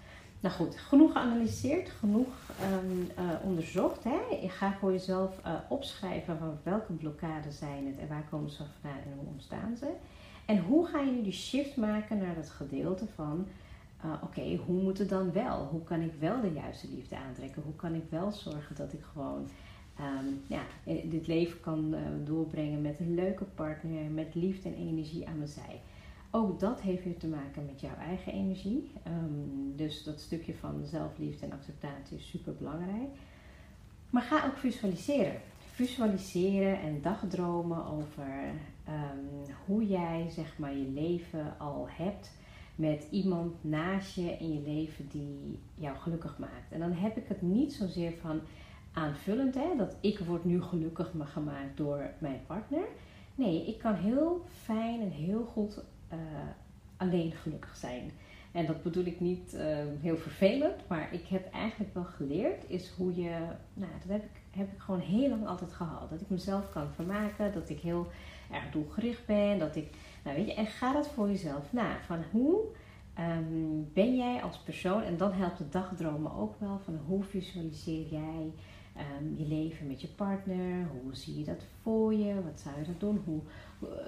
Nou 0.41 0.55
goed, 0.55 0.77
genoeg 0.77 1.13
geanalyseerd, 1.13 1.89
genoeg 1.89 2.51
um, 2.73 3.11
uh, 3.19 3.31
onderzocht. 3.43 4.05
Hè? 4.05 4.37
Je 4.43 4.49
gaat 4.49 4.79
voor 4.79 4.93
jezelf 4.93 5.41
uh, 5.47 5.53
opschrijven 5.69 6.39
van 6.39 6.59
welke 6.63 6.93
blokkades 6.93 7.59
zijn 7.59 7.87
het 7.87 7.99
en 7.99 8.09
waar 8.09 8.27
komen 8.31 8.51
ze 8.51 8.63
vandaan 8.81 9.03
en 9.03 9.13
hoe 9.19 9.27
ontstaan 9.27 9.77
ze. 9.77 9.93
En 10.45 10.59
hoe 10.59 10.87
ga 10.87 11.01
je 11.01 11.11
nu 11.11 11.23
die 11.23 11.33
shift 11.33 11.77
maken 11.77 12.19
naar 12.19 12.35
dat 12.35 12.51
gedeelte 12.51 13.07
van, 13.15 13.47
uh, 14.07 14.23
oké, 14.23 14.57
hoe 14.67 14.83
moet 14.83 14.99
het 14.99 15.09
dan 15.09 15.33
wel? 15.33 15.67
Hoe 15.67 15.85
kan 15.85 16.01
ik 16.01 16.13
wel 16.19 16.41
de 16.41 16.53
juiste 16.53 16.89
liefde 16.91 17.17
aantrekken? 17.17 17.63
Hoe 17.63 17.77
kan 17.77 17.95
ik 17.95 18.05
wel 18.09 18.33
zorgen 18.33 18.77
dat 18.77 18.93
ik 18.93 19.03
gewoon 19.13 19.49
um, 20.01 20.41
ja, 20.47 20.63
dit 21.05 21.27
leven 21.27 21.61
kan 21.61 21.95
doorbrengen 22.25 22.83
met 22.83 23.01
een 23.01 23.15
leuke 23.15 23.45
partner, 23.45 24.11
met 24.11 24.35
liefde 24.35 24.69
en 24.69 24.75
energie 24.75 25.29
aan 25.29 25.37
mijn 25.37 25.49
zij? 25.49 25.81
Ook 26.31 26.61
dat 26.61 26.81
heeft 26.81 27.05
weer 27.05 27.17
te 27.17 27.27
maken 27.27 27.67
met 27.67 27.81
jouw 27.81 27.97
eigen 27.97 28.33
energie. 28.33 28.91
Um, 29.07 29.73
dus 29.77 30.03
dat 30.03 30.21
stukje 30.21 30.55
van 30.55 30.85
zelfliefde 30.85 31.47
en 31.47 31.53
acceptatie 31.53 32.17
is 32.17 32.29
super 32.29 32.55
belangrijk. 32.55 33.09
Maar 34.11 34.23
ga 34.23 34.47
ook 34.47 34.57
visualiseren. 34.57 35.41
Visualiseren 35.73 36.81
en 36.81 37.01
dagdromen 37.03 37.87
over 37.87 38.45
um, 38.89 39.55
hoe 39.67 39.87
jij 39.87 40.27
zeg 40.31 40.59
maar 40.59 40.77
je 40.77 40.89
leven 40.89 41.59
al 41.59 41.87
hebt. 41.91 42.31
Met 42.77 43.07
iemand 43.11 43.55
naast 43.61 44.15
je 44.15 44.37
in 44.39 44.53
je 44.53 44.61
leven 44.61 45.09
die 45.09 45.59
jou 45.75 45.97
gelukkig 45.97 46.39
maakt. 46.39 46.73
En 46.73 46.81
dan 46.81 46.93
heb 46.93 47.17
ik 47.17 47.29
het 47.29 47.43
niet 47.43 47.73
zozeer 47.73 48.13
van 48.21 48.41
aanvullend, 48.93 49.55
hè, 49.55 49.77
dat 49.77 49.97
ik 50.01 50.19
word 50.19 50.45
nu 50.45 50.63
gelukkig 50.63 51.13
gemaakt 51.25 51.77
door 51.77 52.11
mijn 52.19 52.41
partner. 52.47 52.85
Nee, 53.35 53.67
ik 53.67 53.79
kan 53.79 53.95
heel 53.95 54.45
fijn 54.63 55.01
en 55.01 55.11
heel 55.11 55.45
goed 55.45 55.85
uh, 56.13 56.19
alleen 56.97 57.33
gelukkig 57.33 57.77
zijn. 57.77 58.11
En 58.53 58.67
dat 58.67 58.83
bedoel 58.83 59.05
ik 59.05 59.21
niet 59.21 59.55
uh, 59.55 59.61
heel 60.01 60.17
vervelend, 60.17 60.89
maar 60.89 61.13
ik 61.13 61.27
heb 61.27 61.53
eigenlijk 61.53 61.95
wel 61.95 62.05
geleerd 62.05 62.65
is 62.67 62.91
hoe 62.91 63.15
je, 63.15 63.31
nou 63.75 63.91
dat 64.01 64.11
heb 64.11 64.23
ik, 64.23 64.41
heb 64.51 64.73
ik 64.73 64.79
gewoon 64.79 65.01
heel 65.01 65.29
lang 65.29 65.47
altijd 65.47 65.73
gehad. 65.73 66.11
Dat 66.11 66.21
ik 66.21 66.31
mezelf 66.31 66.71
kan 66.71 66.89
vermaken, 66.95 67.53
dat 67.53 67.69
ik 67.69 67.81
heel 67.81 68.07
erg 68.53 68.71
doelgericht 68.71 69.27
ben, 69.27 69.59
dat 69.59 69.77
ik, 69.77 69.91
nou 70.27 70.39
weet 70.39 70.47
je, 70.47 70.55
en 70.55 70.67
ga 70.67 70.93
dat 70.93 71.09
voor 71.09 71.29
jezelf 71.29 71.73
na. 71.73 72.01
Van 72.07 72.25
hoe 72.31 72.61
um, 73.19 73.91
ben 73.93 74.17
jij 74.17 74.43
als 74.43 74.59
persoon, 74.59 75.03
en 75.03 75.17
dan 75.17 75.33
helpt 75.33 75.59
het 75.59 75.73
dagdromen 75.73 76.35
ook 76.35 76.55
wel, 76.61 76.81
van 76.85 76.99
hoe 77.07 77.23
visualiseer 77.23 78.07
jij 78.07 78.53
um, 78.97 79.35
je 79.37 79.47
leven 79.47 79.87
met 79.87 80.01
je 80.01 80.09
partner, 80.09 80.87
hoe 80.87 81.15
zie 81.15 81.39
je 81.39 81.45
dat 81.45 81.65
voor 81.83 82.15
je, 82.15 82.35
wat 82.35 82.61
zou 82.61 82.79
je 82.79 82.87
dat 82.87 83.01
doen, 83.01 83.23
hoe, 83.25 83.41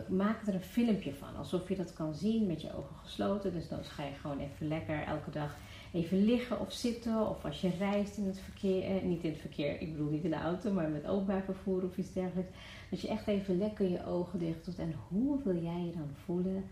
maak 0.09 0.47
er 0.47 0.55
een 0.55 0.61
filmpje 0.61 1.15
van, 1.15 1.37
alsof 1.37 1.69
je 1.69 1.77
dat 1.77 1.93
kan 1.93 2.15
zien 2.15 2.47
met 2.47 2.63
je 2.63 2.77
ogen 2.77 2.97
gesloten. 2.97 3.53
Dus 3.53 3.69
dan 3.69 3.85
ga 3.85 4.05
je 4.05 4.15
gewoon 4.15 4.39
even 4.39 4.69
lekker 4.69 5.03
elke 5.03 5.31
dag 5.31 5.57
even 5.93 6.25
liggen 6.25 6.61
of 6.61 6.73
zitten. 6.73 7.29
Of 7.29 7.45
als 7.45 7.61
je 7.61 7.71
reist 7.79 8.17
in 8.17 8.27
het 8.27 8.39
verkeer, 8.39 8.83
eh, 8.83 9.03
niet 9.03 9.23
in 9.23 9.31
het 9.31 9.41
verkeer, 9.41 9.81
ik 9.81 9.93
bedoel 9.93 10.11
niet 10.11 10.25
in 10.25 10.31
de 10.31 10.37
auto, 10.37 10.73
maar 10.73 10.89
met 10.89 11.07
openbaar 11.07 11.43
vervoer 11.43 11.85
of 11.85 11.97
iets 11.97 12.13
dergelijks. 12.13 12.51
Dat 12.91 13.01
je 13.01 13.09
echt 13.09 13.27
even 13.27 13.59
lekker 13.59 13.91
je 13.91 14.07
ogen 14.07 14.39
dicht 14.39 14.65
doet. 14.65 14.79
En 14.79 14.95
hoe 15.09 15.43
wil 15.43 15.63
jij 15.63 15.85
je 15.85 15.93
dan 15.93 16.11
voelen 16.25 16.65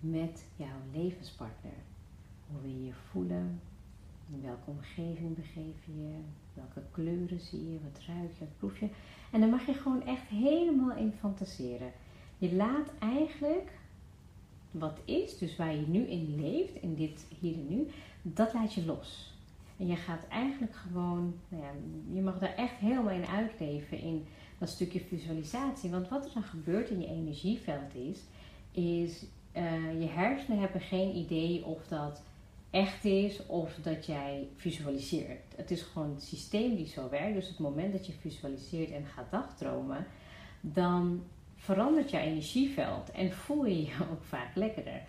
met 0.00 0.44
jouw 0.56 1.02
levenspartner? 1.02 1.72
Hoe 2.50 2.60
wil 2.60 2.70
je 2.70 2.84
je 2.84 2.94
voelen? 3.10 3.60
In 4.32 4.42
welke 4.42 4.70
omgeving 4.70 5.34
begeef 5.34 5.84
je 5.86 5.96
je? 5.96 6.18
Welke 6.54 6.82
kleuren 6.90 7.40
zie 7.40 7.72
je? 7.72 7.78
Wat 7.82 8.02
ruik 8.06 8.32
je? 8.32 8.38
Wat 8.38 8.56
proef 8.58 8.78
je? 8.78 8.88
En 9.32 9.40
dan 9.40 9.50
mag 9.50 9.66
je 9.66 9.74
gewoon 9.74 10.06
echt 10.06 10.26
helemaal 10.28 10.96
in 10.96 11.12
fantaseren. 11.12 11.92
Je 12.38 12.54
laat 12.54 12.92
eigenlijk 12.98 13.72
wat 14.70 15.00
is, 15.04 15.38
dus 15.38 15.56
waar 15.56 15.74
je 15.74 15.86
nu 15.86 16.06
in 16.06 16.40
leeft, 16.40 16.74
in 16.74 16.94
dit 16.94 17.26
hier 17.40 17.54
en 17.54 17.68
nu, 17.68 17.86
dat 18.26 18.52
laat 18.52 18.74
je 18.74 18.84
los. 18.84 19.32
En 19.76 19.86
je 19.86 19.96
gaat 19.96 20.26
eigenlijk 20.28 20.74
gewoon, 20.74 21.34
nou 21.48 21.62
ja, 21.62 21.70
je 22.12 22.20
mag 22.20 22.38
daar 22.38 22.54
echt 22.54 22.76
helemaal 22.76 23.10
in 23.10 23.26
uitleven 23.26 23.98
in 23.98 24.26
dat 24.58 24.68
stukje 24.68 25.00
visualisatie. 25.00 25.90
Want 25.90 26.08
wat 26.08 26.24
er 26.24 26.30
dan 26.34 26.42
gebeurt 26.42 26.90
in 26.90 27.00
je 27.00 27.06
energieveld 27.06 27.94
is, 27.94 28.18
is 28.70 29.24
uh, 29.56 30.00
je 30.00 30.08
hersenen 30.08 30.60
hebben 30.60 30.80
geen 30.80 31.16
idee 31.16 31.64
of 31.64 31.86
dat 31.88 32.22
echt 32.70 33.04
is 33.04 33.46
of 33.46 33.74
dat 33.82 34.06
jij 34.06 34.48
visualiseert. 34.56 35.56
Het 35.56 35.70
is 35.70 35.82
gewoon 35.82 36.10
het 36.10 36.22
systeem 36.22 36.76
die 36.76 36.86
zo 36.86 37.08
werkt. 37.08 37.34
Dus 37.34 37.48
het 37.48 37.58
moment 37.58 37.92
dat 37.92 38.06
je 38.06 38.12
visualiseert 38.12 38.90
en 38.90 39.06
gaat 39.06 39.30
dagdromen, 39.30 40.06
dan 40.60 41.24
verandert 41.56 42.10
je 42.10 42.18
energieveld 42.18 43.10
en 43.10 43.32
voel 43.32 43.64
je 43.64 43.84
je 43.84 43.94
ook 44.12 44.24
vaak 44.24 44.54
lekkerder. 44.54 45.02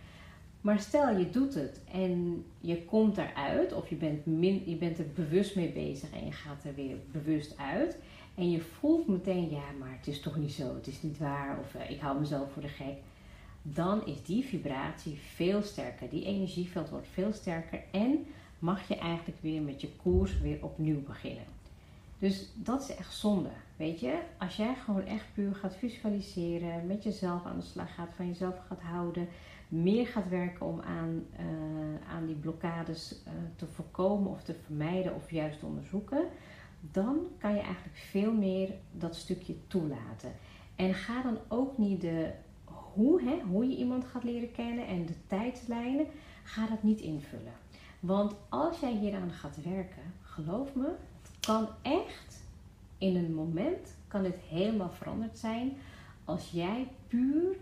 Maar 0.65 0.79
stel 0.79 1.17
je 1.17 1.29
doet 1.29 1.53
het 1.53 1.81
en 1.91 2.45
je 2.59 2.83
komt 2.83 3.17
eruit, 3.17 3.73
of 3.73 3.89
je 3.89 3.95
bent, 3.95 4.25
min, 4.25 4.61
je 4.65 4.75
bent 4.75 4.97
er 4.97 5.05
bewust 5.15 5.55
mee 5.55 5.71
bezig 5.71 6.11
en 6.11 6.25
je 6.25 6.31
gaat 6.31 6.63
er 6.63 6.75
weer 6.75 6.95
bewust 7.11 7.57
uit. 7.57 7.97
En 8.35 8.51
je 8.51 8.61
voelt 8.61 9.07
meteen, 9.07 9.49
ja, 9.49 9.63
maar 9.79 9.95
het 9.97 10.07
is 10.07 10.21
toch 10.21 10.35
niet 10.35 10.51
zo, 10.51 10.75
het 10.75 10.87
is 10.87 11.01
niet 11.01 11.17
waar, 11.17 11.59
of 11.59 11.73
uh, 11.75 11.89
ik 11.89 11.99
hou 11.99 12.19
mezelf 12.19 12.51
voor 12.51 12.61
de 12.61 12.67
gek. 12.67 12.95
Dan 13.61 14.05
is 14.05 14.23
die 14.23 14.43
vibratie 14.43 15.17
veel 15.35 15.61
sterker, 15.61 16.09
die 16.09 16.25
energieveld 16.25 16.89
wordt 16.89 17.07
veel 17.13 17.33
sterker 17.33 17.83
en 17.91 18.25
mag 18.59 18.87
je 18.87 18.95
eigenlijk 18.95 19.41
weer 19.41 19.61
met 19.61 19.81
je 19.81 19.89
koers 20.01 20.39
weer 20.39 20.57
opnieuw 20.61 21.03
beginnen. 21.03 21.45
Dus 22.19 22.49
dat 22.53 22.81
is 22.81 22.95
echt 22.95 23.13
zonde. 23.13 23.49
Weet 23.77 23.99
je, 23.99 24.19
als 24.37 24.55
jij 24.55 24.75
gewoon 24.75 25.05
echt 25.05 25.25
puur 25.33 25.55
gaat 25.55 25.75
visualiseren, 25.75 26.87
met 26.87 27.03
jezelf 27.03 27.45
aan 27.45 27.59
de 27.59 27.65
slag 27.65 27.95
gaat, 27.95 28.13
van 28.15 28.27
jezelf 28.27 28.55
gaat 28.67 28.81
houden, 28.81 29.27
meer 29.67 30.07
gaat 30.07 30.29
werken 30.29 30.65
om 30.65 30.81
aan, 30.81 31.23
uh, 31.39 32.09
aan 32.09 32.25
die 32.25 32.35
blokkades 32.35 33.15
uh, 33.27 33.33
te 33.55 33.65
voorkomen 33.65 34.31
of 34.31 34.43
te 34.43 34.53
vermijden 34.53 35.15
of 35.15 35.31
juist 35.31 35.59
te 35.59 35.65
onderzoeken, 35.65 36.23
dan 36.91 37.17
kan 37.37 37.53
je 37.53 37.61
eigenlijk 37.61 37.95
veel 37.95 38.33
meer 38.33 38.73
dat 38.91 39.15
stukje 39.15 39.55
toelaten. 39.67 40.31
En 40.75 40.93
ga 40.93 41.21
dan 41.21 41.37
ook 41.47 41.77
niet 41.77 42.01
de 42.01 42.31
hoe, 42.93 43.21
hè, 43.21 43.39
hoe 43.39 43.69
je 43.69 43.77
iemand 43.77 44.05
gaat 44.05 44.23
leren 44.23 44.51
kennen 44.51 44.87
en 44.87 45.05
de 45.05 45.15
tijdslijnen, 45.27 46.05
ga 46.43 46.67
dat 46.67 46.83
niet 46.83 46.99
invullen. 46.99 47.53
Want 47.99 48.35
als 48.49 48.79
jij 48.79 48.91
hieraan 48.91 49.31
gaat 49.31 49.63
werken, 49.63 50.13
geloof 50.21 50.75
me, 50.75 50.87
het 51.21 51.39
kan 51.39 51.67
echt 51.81 52.43
in 52.97 53.15
een 53.15 53.33
moment 53.33 53.95
kan 54.07 54.23
dit 54.23 54.37
helemaal 54.49 54.91
veranderd 54.91 55.37
zijn 55.37 55.77
als 56.25 56.51
jij 56.51 56.87
puur 57.07 57.55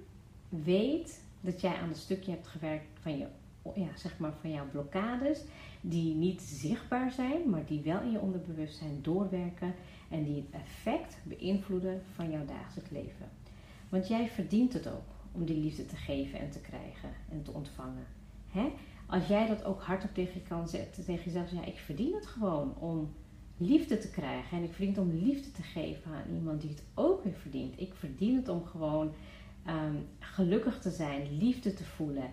weet 0.50 1.23
dat 1.44 1.62
jij 1.62 1.76
aan 1.76 1.88
het 1.88 1.98
stukje 1.98 2.32
hebt 2.32 2.48
gewerkt 2.48 2.86
van 3.00 3.18
je, 3.18 3.28
ja, 3.76 3.88
zeg 3.96 4.18
maar 4.18 4.34
van 4.42 4.52
jouw 4.52 4.70
blokkades, 4.72 5.42
die 5.82 6.16
niet 6.16 6.42
zichtbaar 6.42 7.12
zijn, 7.12 7.50
maar 7.50 7.66
die 7.66 7.82
wel 7.82 8.02
in 8.02 8.12
je 8.12 8.20
onderbewustzijn 8.20 9.00
doorwerken 9.02 9.74
en 10.10 10.24
die 10.24 10.36
het 10.36 10.62
effect 10.62 11.18
beïnvloeden 11.24 12.02
van 12.14 12.32
jouw 12.32 12.46
dagelijks 12.46 12.90
leven. 12.90 13.30
Want 13.90 14.08
jij 14.08 14.28
verdient 14.28 14.74
het 14.74 14.88
ook 14.88 15.14
om 15.32 15.46
die 15.46 15.58
liefde 15.58 15.86
te 15.86 15.96
geven 15.96 16.40
en 16.40 16.50
te 16.50 16.60
krijgen 16.60 17.10
en 17.30 17.44
te 17.44 17.52
ontvangen. 17.52 18.06
Hè? 18.50 18.72
Als 19.06 19.28
jij 19.28 19.48
dat 19.48 19.64
ook 19.64 19.82
hardop 19.82 20.14
tegen 20.14 20.34
je 20.34 20.48
kan 20.48 20.68
zetten, 20.68 21.06
tegen 21.06 21.24
jezelf, 21.24 21.52
ja, 21.52 21.66
ik 21.66 21.78
verdien 21.78 22.14
het 22.14 22.26
gewoon 22.26 22.76
om 22.78 23.14
liefde 23.58 23.98
te 23.98 24.10
krijgen. 24.10 24.58
En 24.58 24.64
ik 24.64 24.74
verdien 24.74 24.90
het 24.90 25.04
om 25.04 25.12
liefde 25.12 25.52
te 25.52 25.62
geven 25.62 26.12
aan 26.12 26.36
iemand 26.36 26.62
die 26.62 26.70
het 26.70 26.84
ook 26.94 27.24
weer 27.24 27.34
verdient. 27.34 27.80
Ik 27.80 27.94
verdien 27.94 28.36
het 28.36 28.50
om 28.50 28.66
gewoon 28.66 29.14
um, 29.68 30.08
gelukkig 30.20 30.80
te 30.80 30.92
zijn, 30.92 31.38
liefde 31.38 31.74
te 31.74 31.84
voelen. 31.84 32.30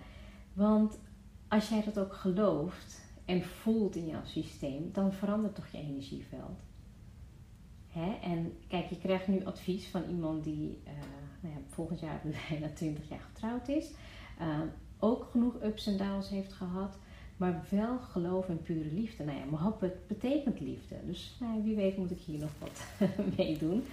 Want 0.52 0.98
als 1.48 1.68
jij 1.68 1.84
dat 1.84 1.98
ook 1.98 2.14
gelooft 2.14 3.00
en 3.24 3.42
voelt 3.44 3.96
in 3.96 4.06
jouw 4.06 4.24
systeem, 4.24 4.90
dan 4.92 5.12
verandert 5.12 5.54
toch 5.54 5.68
je 5.68 5.78
energieveld. 5.78 6.60
Hè? 7.88 8.18
En 8.22 8.58
kijk, 8.68 8.86
je 8.86 8.98
krijgt 8.98 9.28
nu 9.28 9.44
advies 9.44 9.88
van 9.88 10.02
iemand 10.08 10.44
die 10.44 10.82
uh, 10.86 10.92
nou 11.40 11.54
ja, 11.54 11.60
volgend 11.68 12.00
jaar 12.00 12.20
bijna 12.48 12.68
20 12.74 13.08
jaar 13.08 13.20
getrouwd 13.20 13.68
is. 13.68 13.90
Uh, 14.40 14.60
ook 14.98 15.24
genoeg 15.30 15.62
ups 15.62 15.86
en 15.86 15.96
downs 15.96 16.28
heeft 16.28 16.52
gehad. 16.52 16.98
Maar 17.36 17.64
wel 17.70 17.98
geloof 17.98 18.48
en 18.48 18.62
pure 18.62 18.92
liefde. 18.92 19.24
Nou 19.24 19.38
ja, 19.38 19.44
mohabbat 19.44 20.06
betekent 20.06 20.60
liefde. 20.60 20.96
Dus 21.06 21.36
nou, 21.40 21.62
wie 21.62 21.76
weet 21.76 21.96
moet 21.96 22.10
ik 22.10 22.20
hier 22.20 22.38
nog 22.38 22.50
wat 22.58 23.08
mee 23.36 23.58
doen. 23.58 23.84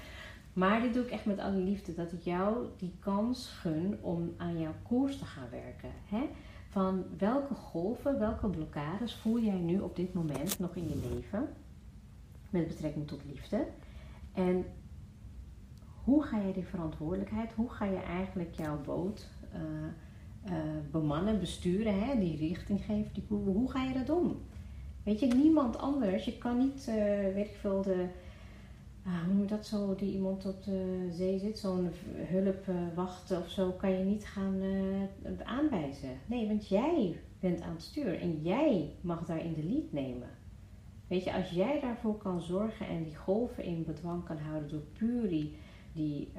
Maar 0.58 0.82
dit 0.82 0.94
doe 0.94 1.04
ik 1.04 1.12
echt 1.12 1.26
met 1.26 1.40
alle 1.40 1.58
liefde. 1.58 1.94
Dat 1.94 2.12
ik 2.12 2.22
jou 2.22 2.66
die 2.78 2.94
kans 3.00 3.48
gun 3.48 3.98
om 4.02 4.34
aan 4.38 4.60
jouw 4.60 4.76
koers 4.84 5.18
te 5.18 5.26
gaan 5.26 5.50
werken. 5.52 5.90
Hè? 6.06 6.30
Van 6.70 7.04
welke 7.18 7.54
golven, 7.54 8.20
welke 8.20 8.48
blokkades 8.48 9.16
voel 9.16 9.40
jij 9.40 9.60
nu 9.60 9.80
op 9.80 9.96
dit 9.96 10.14
moment 10.14 10.60
nog 10.60 10.76
in 10.76 10.88
je 10.88 11.10
leven? 11.14 11.50
Met 12.50 12.68
betrekking 12.68 13.08
tot 13.08 13.22
liefde. 13.26 13.68
En 14.34 14.66
hoe 16.04 16.24
ga 16.24 16.38
je 16.40 16.54
die 16.54 16.66
verantwoordelijkheid, 16.66 17.54
hoe 17.54 17.70
ga 17.70 17.86
je 17.86 18.02
eigenlijk 18.02 18.54
jouw 18.54 18.82
boot... 18.82 19.28
Uh, 19.54 19.62
uh, 20.52 20.54
bemannen, 20.92 21.40
besturen, 21.40 22.04
hè, 22.04 22.20
die 22.20 22.38
richting 22.38 22.84
geven. 22.84 23.14
Die, 23.14 23.24
hoe 23.30 23.72
ga 23.72 23.84
je 23.84 23.94
dat 23.94 24.08
doen? 24.08 24.38
Weet 25.04 25.20
je, 25.20 25.28
niemand 25.28 25.78
anders. 25.78 26.26
Je 26.26 26.38
kan 26.38 26.58
niet, 26.58 26.86
uh, 26.90 26.96
weet 27.34 27.48
ik 27.48 27.56
veel, 27.60 27.82
de, 27.82 28.08
uh, 29.08 29.20
hoe 29.20 29.34
noem 29.34 29.42
je 29.42 29.48
dat 29.48 29.66
zo, 29.66 29.96
die 29.96 30.14
iemand 30.14 30.46
op 30.46 30.64
de 30.64 31.10
zee 31.12 31.40
zit, 31.40 31.60
zo'n 31.60 31.90
hulp 32.16 32.66
wachten 32.96 33.38
of 33.38 33.50
zo, 33.50 33.72
kan 33.72 33.92
je 33.92 34.04
niet 34.04 34.26
gaan 34.26 34.62
aanwijzen. 35.44 36.10
Nee, 36.26 36.48
want 36.48 36.68
jij 36.68 37.20
bent 37.40 37.62
aan 37.62 37.74
het 37.74 37.82
sturen 37.82 38.20
en 38.20 38.42
jij 38.42 38.96
mag 39.02 39.26
daar 39.26 39.46
in 39.46 39.54
de 39.54 39.64
lead 39.64 39.92
nemen. 39.92 40.30
Weet 41.08 41.24
je, 41.24 41.34
als 41.34 41.50
jij 41.50 41.80
daarvoor 41.80 42.18
kan 42.18 42.42
zorgen 42.42 42.88
en 42.88 43.04
die 43.04 43.16
golven 43.16 43.64
in 43.64 43.86
bedwang 43.86 44.24
kan 44.24 44.38
houden 44.38 44.70
door 44.70 44.84
puur 44.98 45.30
die, 45.30 45.58
die 45.94 46.32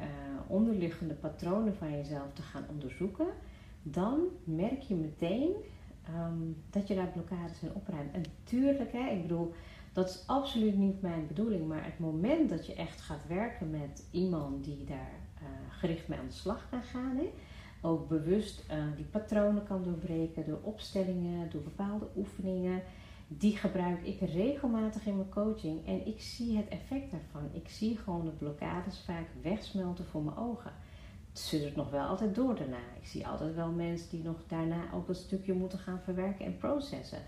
onderliggende 0.46 1.14
patronen 1.14 1.74
van 1.74 1.90
jezelf 1.90 2.32
te 2.32 2.42
gaan 2.42 2.64
onderzoeken, 2.70 3.26
dan 3.82 4.20
merk 4.44 4.80
je 4.80 4.94
meteen 4.94 5.52
ehm, 6.04 6.52
dat 6.70 6.88
je 6.88 6.94
daar 6.94 7.12
blokkades 7.12 7.62
in 7.62 7.74
opruimt. 7.74 8.12
En 8.12 8.22
tuurlijk, 8.44 8.92
hè, 8.92 9.10
ik 9.10 9.22
bedoel, 9.22 9.52
dat 9.98 10.08
is 10.08 10.22
absoluut 10.26 10.76
niet 10.76 11.02
mijn 11.02 11.26
bedoeling, 11.26 11.68
maar 11.68 11.84
het 11.84 11.98
moment 11.98 12.48
dat 12.48 12.66
je 12.66 12.74
echt 12.74 13.00
gaat 13.00 13.26
werken 13.28 13.70
met 13.70 14.04
iemand 14.10 14.64
die 14.64 14.84
daar 14.84 15.12
uh, 15.42 15.48
gericht 15.70 16.08
mee 16.08 16.18
aan 16.18 16.26
de 16.26 16.32
slag 16.32 16.66
kan 16.70 16.82
gaan, 16.82 17.16
hè, 17.16 17.30
ook 17.80 18.08
bewust 18.08 18.64
uh, 18.70 18.76
die 18.96 19.04
patronen 19.04 19.64
kan 19.64 19.82
doorbreken 19.82 20.46
door 20.46 20.58
opstellingen, 20.62 21.50
door 21.50 21.62
bepaalde 21.62 22.08
oefeningen. 22.16 22.82
Die 23.28 23.56
gebruik 23.56 24.02
ik 24.02 24.20
regelmatig 24.20 25.06
in 25.06 25.16
mijn 25.16 25.28
coaching 25.28 25.86
en 25.86 26.06
ik 26.06 26.20
zie 26.20 26.56
het 26.56 26.68
effect 26.68 27.10
daarvan. 27.10 27.50
Ik 27.52 27.68
zie 27.68 27.96
gewoon 27.96 28.24
de 28.24 28.30
blokkades 28.30 29.02
vaak 29.04 29.26
wegsmelten 29.42 30.04
voor 30.04 30.22
mijn 30.22 30.36
ogen. 30.36 30.72
het 31.50 31.76
nog 31.76 31.90
wel 31.90 32.06
altijd 32.06 32.34
door 32.34 32.54
daarna. 32.54 32.82
Ik 33.00 33.06
zie 33.06 33.26
altijd 33.26 33.54
wel 33.54 33.70
mensen 33.70 34.10
die 34.10 34.22
nog 34.22 34.36
daarna 34.46 34.92
ook 34.94 35.08
een 35.08 35.14
stukje 35.14 35.52
moeten 35.52 35.78
gaan 35.78 36.00
verwerken 36.04 36.44
en 36.44 36.56
processen. 36.56 37.22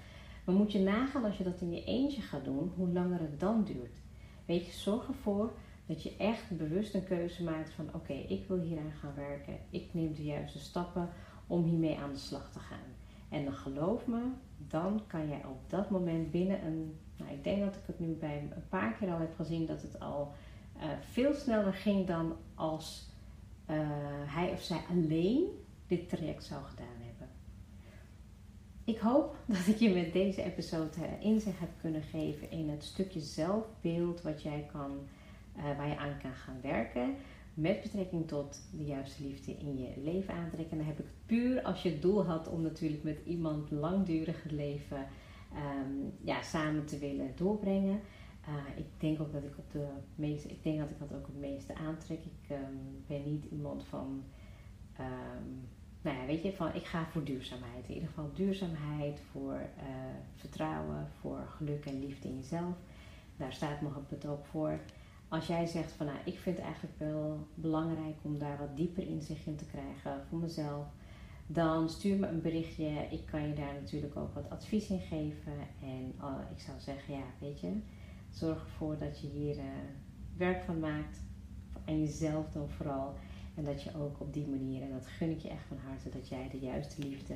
Maar 0.50 0.58
moet 0.58 0.72
je 0.72 0.78
nagaan 0.78 1.24
als 1.24 1.36
je 1.36 1.44
dat 1.44 1.60
in 1.60 1.72
je 1.72 1.84
eentje 1.84 2.20
gaat 2.22 2.44
doen, 2.44 2.72
hoe 2.76 2.88
langer 2.88 3.20
het 3.20 3.40
dan 3.40 3.64
duurt. 3.64 4.00
Weet 4.44 4.66
je, 4.66 4.72
zorg 4.72 5.08
ervoor 5.08 5.52
dat 5.86 6.02
je 6.02 6.16
echt 6.16 6.56
bewust 6.56 6.94
een 6.94 7.04
keuze 7.04 7.42
maakt 7.42 7.70
van 7.70 7.94
oké, 7.94 8.12
ik 8.12 8.48
wil 8.48 8.60
hieraan 8.60 8.92
gaan 9.00 9.14
werken. 9.14 9.58
Ik 9.70 9.94
neem 9.94 10.14
de 10.14 10.24
juiste 10.24 10.58
stappen 10.58 11.08
om 11.46 11.64
hiermee 11.64 11.98
aan 11.98 12.12
de 12.12 12.18
slag 12.18 12.52
te 12.52 12.58
gaan. 12.58 12.94
En 13.28 13.44
dan 13.44 13.52
geloof 13.52 14.06
me, 14.06 14.20
dan 14.56 15.02
kan 15.06 15.28
jij 15.28 15.44
op 15.44 15.70
dat 15.70 15.90
moment 15.90 16.30
binnen 16.30 16.64
een. 16.64 16.98
Nou, 17.16 17.32
ik 17.32 17.44
denk 17.44 17.60
dat 17.64 17.74
ik 17.76 17.86
het 17.86 17.98
nu 17.98 18.12
bij 18.12 18.38
een 18.54 18.68
paar 18.68 18.92
keer 18.92 19.12
al 19.12 19.18
heb 19.18 19.34
gezien 19.34 19.66
dat 19.66 19.82
het 19.82 20.00
al 20.00 20.32
uh, 20.76 20.82
veel 21.00 21.34
sneller 21.34 21.74
ging 21.74 22.06
dan 22.06 22.36
als 22.54 23.08
uh, 23.70 23.76
hij 24.26 24.50
of 24.52 24.60
zij 24.60 24.80
alleen 24.90 25.44
dit 25.86 26.08
traject 26.08 26.44
zou 26.44 26.62
gedaan 26.62 26.86
hebben. 26.98 27.09
Ik 28.84 28.98
hoop 28.98 29.36
dat 29.46 29.66
ik 29.66 29.76
je 29.76 29.90
met 29.90 30.12
deze 30.12 30.42
episode 30.42 30.90
uh, 30.98 31.24
inzicht 31.24 31.58
heb 31.58 31.70
kunnen 31.80 32.02
geven 32.02 32.50
in 32.50 32.68
het 32.68 32.84
stukje 32.84 33.20
zelfbeeld 33.20 34.22
wat 34.22 34.42
jij 34.42 34.68
kan, 34.72 34.90
waar 35.54 35.88
je 35.88 35.96
aan 35.96 36.18
kan 36.22 36.34
gaan 36.34 36.60
werken 36.62 37.14
met 37.54 37.82
betrekking 37.82 38.28
tot 38.28 38.60
de 38.70 38.84
juiste 38.84 39.22
liefde 39.22 39.52
in 39.52 39.78
je 39.78 39.92
leven 39.96 40.34
aantrekken. 40.34 40.70
En 40.70 40.76
dan 40.76 40.86
heb 40.86 40.98
ik 40.98 41.04
het 41.04 41.26
puur 41.26 41.62
als 41.62 41.82
je 41.82 41.90
het 41.90 42.02
doel 42.02 42.24
had 42.24 42.48
om 42.48 42.62
natuurlijk 42.62 43.02
met 43.02 43.20
iemand 43.24 43.70
langdurig 43.70 44.42
het 44.42 44.52
leven 44.52 45.06
um, 45.54 46.12
ja, 46.20 46.42
samen 46.42 46.84
te 46.84 46.98
willen 46.98 47.32
doorbrengen. 47.36 48.00
Uh, 48.48 48.78
ik 48.78 48.86
denk 48.98 49.20
ook 49.20 49.32
dat 49.32 49.42
ik 49.42 49.58
op 49.58 49.72
de 49.72 49.86
meeste, 50.14 50.48
ik 50.48 50.62
denk 50.62 50.78
dat 50.78 50.90
ik 50.90 50.98
dat 50.98 51.14
ook 51.14 51.26
het 51.26 51.38
meeste 51.38 51.74
aantrek. 51.74 52.18
Ik 52.18 52.56
um, 52.56 53.04
ben 53.06 53.22
niet 53.24 53.44
iemand 53.44 53.84
van, 53.84 54.22
um, 55.00 55.68
nou 56.02 56.16
ja, 56.16 56.26
weet 56.26 56.42
je, 56.42 56.52
van 56.52 56.74
ik 56.74 56.84
ga 56.84 57.06
voor 57.06 57.24
duurzaamheid. 57.24 57.88
In 57.88 57.94
ieder 57.94 58.08
geval 58.08 58.30
duurzaamheid, 58.34 59.20
voor 59.30 59.54
uh, 59.54 59.84
vertrouwen, 60.34 61.08
voor 61.20 61.46
geluk 61.56 61.86
en 61.86 62.00
liefde 62.00 62.28
in 62.28 62.36
jezelf. 62.36 62.74
Daar 63.36 63.52
staat 63.52 63.80
het 64.08 64.26
ook 64.26 64.46
voor 64.46 64.80
als 65.30 65.46
jij 65.46 65.66
zegt 65.66 65.92
van 65.92 66.06
nou, 66.06 66.18
ik 66.24 66.38
vind 66.38 66.56
het 66.56 66.64
eigenlijk 66.64 66.98
wel 66.98 67.46
belangrijk 67.54 68.16
om 68.22 68.38
daar 68.38 68.58
wat 68.58 68.76
dieper 68.76 69.06
inzicht 69.06 69.46
in 69.46 69.56
te 69.56 69.64
krijgen 69.64 70.26
voor 70.28 70.38
mezelf, 70.38 70.86
dan 71.46 71.88
stuur 71.88 72.18
me 72.18 72.26
een 72.26 72.40
berichtje. 72.40 73.06
Ik 73.10 73.26
kan 73.26 73.48
je 73.48 73.54
daar 73.54 73.74
natuurlijk 73.74 74.16
ook 74.16 74.34
wat 74.34 74.50
advies 74.50 74.88
in 74.88 75.00
geven. 75.00 75.52
En 75.82 76.14
uh, 76.20 76.34
ik 76.54 76.60
zou 76.60 76.80
zeggen, 76.80 77.14
ja, 77.14 77.24
weet 77.38 77.60
je, 77.60 77.80
zorg 78.30 78.64
ervoor 78.64 78.98
dat 78.98 79.20
je 79.20 79.26
hier 79.26 79.56
uh, 79.56 79.64
werk 80.36 80.62
van 80.62 80.80
maakt. 80.80 81.22
En 81.84 82.00
jezelf 82.00 82.50
dan 82.50 82.68
vooral. 82.68 83.14
En 83.60 83.66
dat 83.66 83.82
je 83.82 83.90
ook 84.02 84.20
op 84.20 84.32
die 84.32 84.46
manier, 84.46 84.82
en 84.82 84.90
dat 84.92 85.06
gun 85.06 85.30
ik 85.30 85.40
je 85.40 85.48
echt 85.48 85.64
van 85.68 85.76
harte, 85.86 86.08
dat 86.08 86.28
jij 86.28 86.48
de 86.50 86.58
juiste 86.58 87.02
liefde, 87.02 87.34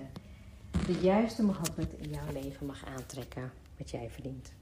de 0.86 0.98
juiste 1.00 1.42
mohabbat 1.42 1.92
in 1.96 2.10
jouw 2.10 2.42
leven 2.42 2.66
mag 2.66 2.84
aantrekken 2.96 3.52
wat 3.78 3.90
jij 3.90 4.10
verdient. 4.10 4.52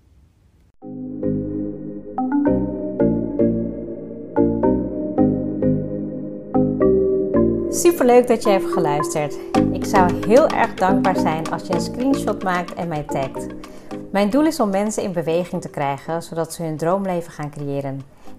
Super 7.75 8.07
leuk 8.07 8.27
dat 8.27 8.43
je 8.43 8.51
hebt 8.51 8.73
geluisterd. 8.73 9.39
Ik 9.73 9.85
zou 9.85 10.27
heel 10.27 10.49
erg 10.49 10.75
dankbaar 10.75 11.17
zijn 11.17 11.51
als 11.51 11.67
je 11.67 11.75
een 11.75 11.81
screenshot 11.81 12.43
maakt 12.43 12.75
en 12.75 12.89
mij 12.89 13.03
tagt. 13.03 13.47
Mijn 14.11 14.31
doel 14.31 14.47
is 14.47 14.61
om 14.61 14.71
mensen 14.71 15.03
in 15.03 15.13
beweging 15.13 15.63
te 15.63 15.71
krijgen, 15.71 16.23
zodat 16.23 16.53
ze 16.53 16.63
hun 16.63 16.77
droomleven 16.77 17.33
gaan 17.33 17.51
creëren. 17.51 18.01